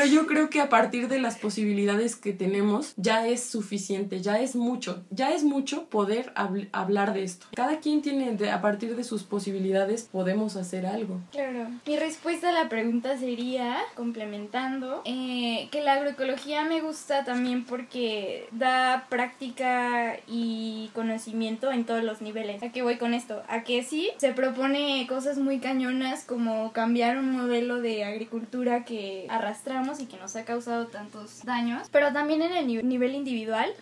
Pero 0.00 0.12
yo 0.12 0.26
creo 0.26 0.48
que 0.48 0.62
a 0.62 0.70
partir 0.70 1.08
de 1.08 1.18
las 1.18 1.36
posibilidades 1.36 2.16
que 2.16 2.32
tenemos 2.32 2.94
ya 2.96 3.26
es 3.26 3.44
suficiente, 3.44 4.22
ya 4.22 4.40
es 4.40 4.56
mucho, 4.56 5.04
ya 5.10 5.32
es 5.32 5.44
mucho 5.44 5.90
poder 5.90 6.32
hablar 6.72 7.12
de 7.12 7.22
esto. 7.22 7.48
Cada 7.54 7.80
quien 7.80 8.00
tiene, 8.00 8.50
a 8.50 8.62
partir 8.62 8.96
de 8.96 9.04
sus 9.04 9.24
posibilidades, 9.24 10.04
podemos 10.04 10.56
hacer 10.56 10.86
algo. 10.86 11.20
Claro. 11.32 11.66
Mi 11.86 11.98
respuesta 11.98 12.48
a 12.48 12.52
la 12.52 12.70
pregunta 12.70 13.18
sería, 13.18 13.76
complementando, 13.94 15.02
eh, 15.04 15.68
que 15.70 15.82
la 15.82 15.92
agroecología 15.92 16.64
me 16.64 16.80
gusta 16.80 17.24
también 17.24 17.66
porque 17.66 18.48
da 18.52 19.04
práctica 19.10 20.16
y 20.26 20.90
conocimiento 20.94 21.72
en 21.72 21.84
todos 21.84 22.02
los 22.02 22.22
niveles. 22.22 22.62
¿A 22.62 22.72
qué 22.72 22.80
voy 22.80 22.96
con 22.96 23.12
esto? 23.12 23.42
A 23.48 23.64
que 23.64 23.82
sí, 23.82 24.08
se 24.16 24.32
propone 24.32 25.06
cosas 25.06 25.36
muy 25.36 25.58
cañonas 25.58 26.24
como 26.24 26.72
cambiar 26.72 27.18
un 27.18 27.32
modelo 27.32 27.82
de 27.82 28.04
agricultura 28.04 28.86
que 28.86 29.26
y 29.98 30.06
que 30.06 30.18
nos 30.18 30.36
ha 30.36 30.44
causado 30.44 30.86
tantos 30.86 31.42
daños, 31.44 31.88
pero 31.90 32.12
también 32.12 32.42
en 32.42 32.52
el 32.52 32.88
nivel 32.88 33.14
individual 33.14 33.74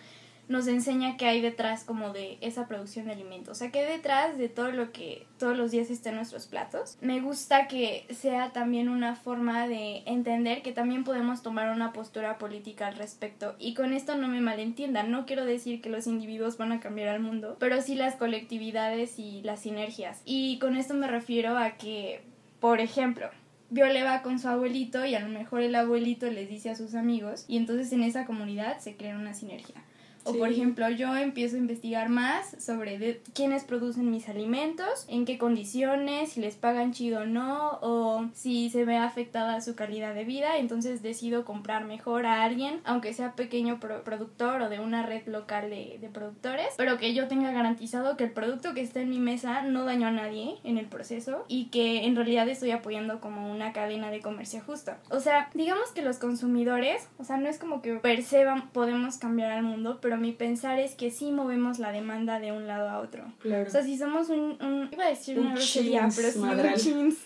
nos 0.49 0.65
enseña 0.67 1.15
que 1.15 1.27
hay 1.27 1.41
detrás 1.41 1.83
como 1.83 2.11
de 2.11 2.39
esa 2.41 2.67
producción 2.67 3.05
de 3.05 3.11
alimentos, 3.11 3.51
o 3.51 3.55
sea, 3.55 3.71
que 3.71 3.85
detrás 3.85 4.37
de 4.37 4.49
todo 4.49 4.71
lo 4.71 4.91
que 4.91 5.27
todos 5.37 5.55
los 5.55 5.69
días 5.69 5.91
está 5.91 6.09
en 6.09 6.15
nuestros 6.15 6.47
platos. 6.47 6.97
Me 7.01 7.21
gusta 7.21 7.67
que 7.67 8.07
sea 8.09 8.51
también 8.51 8.89
una 8.89 9.15
forma 9.15 9.67
de 9.67 10.01
entender 10.07 10.63
que 10.63 10.71
también 10.71 11.03
podemos 11.03 11.43
tomar 11.43 11.69
una 11.69 11.93
postura 11.93 12.39
política 12.39 12.87
al 12.87 12.95
respecto 12.95 13.55
y 13.59 13.75
con 13.75 13.93
esto 13.93 14.15
no 14.15 14.27
me 14.27 14.41
malentiendan, 14.41 15.11
no 15.11 15.27
quiero 15.27 15.45
decir 15.45 15.81
que 15.81 15.89
los 15.89 16.07
individuos 16.07 16.57
van 16.57 16.71
a 16.71 16.79
cambiar 16.79 17.09
al 17.09 17.19
mundo, 17.19 17.55
pero 17.59 17.79
sí 17.83 17.93
las 17.93 18.15
colectividades 18.15 19.19
y 19.19 19.43
las 19.43 19.61
sinergias. 19.61 20.23
Y 20.25 20.57
con 20.57 20.75
esto 20.75 20.95
me 20.95 21.07
refiero 21.07 21.59
a 21.59 21.71
que, 21.71 22.23
por 22.59 22.81
ejemplo, 22.81 23.29
Viole 23.71 24.03
va 24.03 24.21
con 24.21 24.39
su 24.39 24.47
abuelito 24.47 25.05
y 25.05 25.13
a 25.15 25.19
lo 25.19 25.29
mejor 25.29 25.61
el 25.61 25.75
abuelito 25.75 26.29
les 26.29 26.49
dice 26.49 26.71
a 26.71 26.75
sus 26.75 26.95
amigos 26.95 27.45
y 27.47 27.57
entonces 27.57 27.91
en 27.93 28.03
esa 28.03 28.25
comunidad 28.25 28.79
se 28.79 28.95
crea 28.95 29.15
una 29.15 29.33
sinergia. 29.33 29.83
O 30.25 30.33
Sí. 30.33 30.37
por 30.39 30.49
ejemplo, 30.49 30.89
yo 30.89 31.15
empiezo 31.15 31.55
a 31.55 31.59
investigar 31.59 32.09
más 32.09 32.55
sobre 32.63 32.97
de 32.99 33.21
quiénes 33.33 33.63
producen 33.63 34.11
mis 34.11 34.27
alimentos, 34.29 35.05
en 35.07 35.25
qué 35.25 35.37
condiciones, 35.37 36.31
si 36.33 36.41
les 36.41 36.55
pagan 36.55 36.91
chido 36.93 37.21
o 37.21 37.25
no, 37.25 37.79
o 37.81 38.25
si 38.33 38.69
se 38.69 38.85
ve 38.85 38.97
afectada 38.97 39.61
su 39.61 39.75
calidad 39.75 40.13
de 40.13 40.25
vida. 40.25 40.57
Entonces 40.57 41.01
decido 41.01 41.45
comprar 41.45 41.85
mejor 41.85 42.25
a 42.25 42.43
alguien, 42.43 42.81
aunque 42.83 43.13
sea 43.13 43.33
pequeño 43.35 43.79
pro- 43.79 44.03
productor 44.03 44.61
o 44.61 44.69
de 44.69 44.79
una 44.79 45.03
red 45.05 45.25
local 45.27 45.69
de, 45.69 45.97
de 45.99 46.09
productores, 46.09 46.67
pero 46.77 46.97
que 46.97 47.13
yo 47.13 47.27
tenga 47.27 47.51
garantizado 47.51 48.17
que 48.17 48.25
el 48.25 48.31
producto 48.31 48.73
que 48.73 48.81
está 48.81 48.99
en 49.01 49.09
mi 49.09 49.19
mesa 49.19 49.61
no 49.61 49.85
dañó 49.85 50.07
a 50.07 50.11
nadie 50.11 50.55
en 50.63 50.77
el 50.77 50.85
proceso 50.87 51.45
y 51.47 51.65
que 51.65 52.05
en 52.05 52.15
realidad 52.15 52.47
estoy 52.49 52.71
apoyando 52.71 53.19
como 53.21 53.51
una 53.51 53.73
cadena 53.73 54.11
de 54.11 54.19
comercio 54.21 54.61
justa. 54.65 54.99
O 55.09 55.19
sea, 55.19 55.49
digamos 55.53 55.91
que 55.91 56.01
los 56.01 56.17
consumidores, 56.17 57.07
o 57.17 57.23
sea, 57.23 57.37
no 57.37 57.47
es 57.49 57.57
como 57.59 57.81
que 57.81 57.95
perceban 57.95 58.69
podemos 58.69 59.17
cambiar 59.17 59.51
al 59.51 59.63
mundo, 59.63 59.99
pero 60.01 60.08
mi 60.17 60.31
pensar 60.31 60.79
es 60.79 60.95
que 60.95 61.11
sí 61.11 61.31
movemos 61.31 61.79
la 61.79 61.91
demanda 61.91 62.39
de 62.39 62.51
un 62.51 62.67
lado 62.67 62.89
a 62.89 62.99
otro. 62.99 63.23
Claro. 63.39 63.67
O 63.67 63.69
sea, 63.71 63.83
si 63.83 63.97
somos 63.97 64.29
un, 64.29 64.57
un- 64.61 64.89
iba 64.91 65.05
a 65.05 65.09
decir 65.09 65.37
Un 65.39 65.45
una 65.47 65.55
grosería, 65.55 66.07
pero 66.15 66.31
sí 66.31 66.39
un 66.39 66.75
chins 66.75 67.17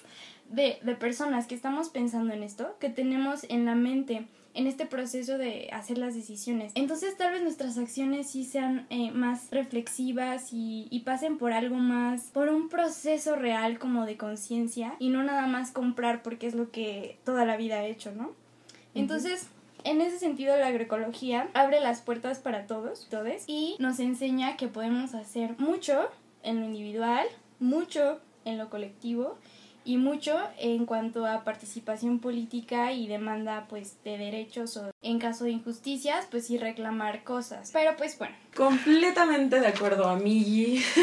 de, 0.50 0.78
de 0.84 0.96
personas 0.96 1.48
que 1.48 1.56
estamos 1.56 1.89
pensando 1.89 2.34
en 2.34 2.43
esto, 2.43 2.76
que 2.80 2.89
tenemos 2.89 3.46
en 3.50 3.65
la 3.65 3.76
mente 3.76 4.28
en 4.56 4.67
este 4.67 4.86
proceso 4.86 5.39
de 5.39 5.69
hacer 5.72 5.98
las 5.98 6.13
decisiones. 6.13 6.74
Entonces 6.76 7.17
tal 7.17 7.32
vez 7.34 7.41
nuestras 7.41 7.76
acciones 7.80 8.30
sí 8.30 8.43
sean 8.46 8.86
eh, 8.91 9.10
más 9.10 9.48
reflexivas 9.50 10.54
y, 10.54 10.88
y 10.91 11.00
pasen 11.00 11.39
por 11.39 11.54
algo 11.54 11.78
más, 11.78 12.26
por 12.34 12.50
un 12.50 12.69
proceso 12.69 13.36
real 13.36 13.80
como 13.80 14.06
de 14.06 14.15
conciencia 14.15 14.93
y 15.00 15.10
no 15.10 15.24
nada 15.24 15.48
más 15.48 15.72
comprar 15.72 16.22
porque 16.22 16.46
es 16.46 16.54
lo 16.54 16.69
que 16.69 17.17
toda 17.24 17.46
la 17.46 17.58
vida 17.58 17.84
he 17.84 17.89
hecho, 17.89 18.12
¿no? 18.12 18.32
Entonces, 18.93 19.48
en 19.84 20.02
ese 20.02 20.19
sentido, 20.19 20.56
la 20.58 20.67
agroecología 20.67 21.50
abre 21.54 21.80
las 21.80 22.02
puertas 22.02 22.39
para 22.39 22.65
todos, 22.67 23.08
todos, 23.10 23.43
y 23.48 23.76
nos 23.80 24.00
enseña 24.00 24.58
que 24.58 24.67
podemos 24.67 25.13
hacer 25.13 25.56
mucho 25.60 26.10
en 26.43 26.60
lo 26.60 26.65
individual, 26.65 27.26
mucho 27.60 28.19
en 28.46 28.58
lo 28.58 28.69
colectivo 28.69 29.38
y 29.86 29.98
mucho 29.98 30.38
en 30.60 30.86
cuanto 30.86 31.26
a 31.26 31.43
participación 31.43 32.19
política 32.19 32.93
y 32.93 33.08
demanda 33.08 33.65
pues 33.69 33.98
de 34.06 34.17
derechos 34.17 34.78
o 34.78 34.91
en 35.02 35.19
caso 35.19 35.43
de 35.43 35.52
injusticias 35.52 36.26
pues 36.32 36.48
sí 36.48 36.58
reclamar 36.58 37.24
cosas. 37.26 37.72
Pero 37.74 37.96
pues 37.98 38.17
bueno, 38.17 38.34
Completamente 38.56 39.60
de 39.60 39.67
acuerdo, 39.67 40.08
amigui. 40.08 40.82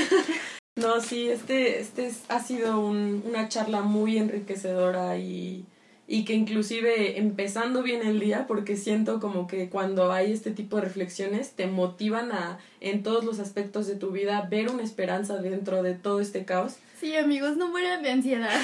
No, 0.76 1.00
sí, 1.02 1.28
este, 1.28 1.80
este 1.80 2.06
es- 2.06 2.22
ha 2.30 2.40
sido 2.40 2.80
un- 2.80 3.22
una 3.26 3.48
charla 3.48 3.82
muy 3.82 4.16
enriquecedora 4.16 5.18
y, 5.18 5.64
y 6.12 6.24
que 6.24 6.34
inclusive 6.34 7.20
empezando 7.20 7.84
bien 7.84 8.04
el 8.04 8.18
día, 8.18 8.48
porque 8.48 8.76
siento 8.76 9.20
como 9.20 9.46
que 9.46 9.68
cuando 9.68 10.10
hay 10.10 10.32
este 10.32 10.50
tipo 10.50 10.74
de 10.74 10.82
reflexiones 10.82 11.52
te 11.52 11.68
motivan 11.68 12.32
a, 12.32 12.58
en 12.80 13.04
todos 13.04 13.24
los 13.24 13.38
aspectos 13.38 13.86
de 13.86 13.94
tu 13.94 14.10
vida, 14.10 14.48
ver 14.50 14.70
una 14.70 14.82
esperanza 14.82 15.36
dentro 15.36 15.84
de 15.84 15.94
todo 15.94 16.20
este 16.20 16.44
caos. 16.44 16.78
Sí, 16.98 17.16
amigos, 17.16 17.56
no 17.56 17.68
mueran 17.68 18.02
de 18.02 18.10
ansiedad. 18.10 18.60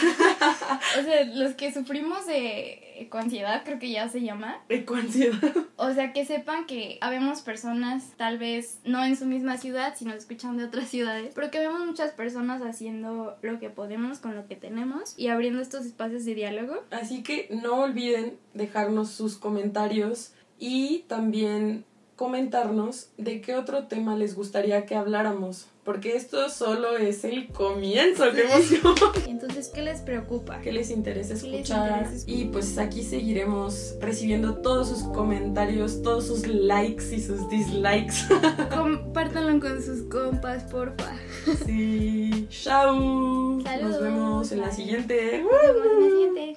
o 1.01 1.03
sea, 1.05 1.25
los 1.25 1.55
que 1.55 1.73
sufrimos 1.73 2.27
de 2.27 2.87
ecoansiedad, 2.99 3.63
creo 3.65 3.79
que 3.79 3.91
ya 3.91 4.09
se 4.09 4.21
llama. 4.21 4.61
Ecoansiedad. 4.69 5.39
O 5.77 5.93
sea, 5.93 6.13
que 6.13 6.25
sepan 6.25 6.67
que 6.67 6.99
habemos 7.01 7.43
personas, 7.43 8.13
tal 8.17 8.39
vez 8.39 8.81
no 8.85 9.05
en 9.05 9.17
su 9.17 9.27
misma 9.27 9.59
ciudad, 9.59 9.95
sino 9.97 10.15
escuchando 10.15 10.63
de 10.63 10.69
otras 10.69 10.89
ciudades, 10.89 11.33
pero 11.35 11.51
que 11.51 11.59
vemos 11.59 11.85
muchas 11.85 12.13
personas 12.13 12.63
haciendo 12.63 13.37
lo 13.43 13.59
que 13.59 13.71
podemos 13.71 14.19
con 14.19 14.35
lo 14.35 14.47
que 14.47 14.57
tenemos 14.57 15.15
y 15.19 15.29
abriendo 15.29 15.61
estos 15.61 15.85
espacios 15.85 16.25
de 16.25 16.35
diálogo. 16.35 16.83
Así 16.91 17.23
que 17.23 17.36
no 17.51 17.83
olviden 17.83 18.39
dejarnos 18.55 19.11
sus 19.11 19.37
comentarios 19.37 20.33
y 20.59 21.05
también 21.09 21.85
comentarnos 22.17 23.11
de 23.19 23.43
qué 23.43 23.55
otro 23.57 23.89
tema 23.89 24.17
les 24.17 24.35
gustaría 24.35 24.87
que 24.87 24.95
habláramos, 24.95 25.67
porque 25.85 26.17
esto 26.17 26.49
solo 26.49 26.97
es 26.97 27.25
el 27.25 27.49
comienzo, 27.49 28.25
qué 28.35 28.45
emoción. 28.45 28.95
Entonces, 29.29 29.69
¿qué 29.69 29.83
les 29.83 30.01
preocupa? 30.01 30.63
¿Qué 30.63 30.73
les 30.73 30.91
interesa 30.91 31.35
¿Qué 31.35 31.47
les 31.47 31.61
escuchar? 31.61 32.05
interesa? 32.05 32.25
Y 32.27 32.45
pues 32.47 32.79
aquí 32.79 33.03
seguiremos 33.03 33.97
recibiendo 34.01 34.57
todos 34.63 34.89
sus 34.89 35.03
comentarios, 35.13 36.01
todos 36.03 36.27
sus 36.27 36.47
likes 36.47 37.05
y 37.15 37.21
sus 37.21 37.47
dislikes. 37.51 38.15
Compártanlo 38.75 39.61
con 39.61 39.83
sus 39.83 40.01
compas, 40.05 40.65
porfa. 40.65 41.13
sí. 41.67 42.47
Chao. 42.49 42.95
Nos 43.83 44.01
vemos 44.01 44.53
en 44.53 44.61
la 44.63 44.71
siguiente. 44.73 45.43
Nos 45.43 45.51
vemos 45.75 45.87
en 45.93 46.03
la 46.03 46.09
siguiente. 46.11 46.55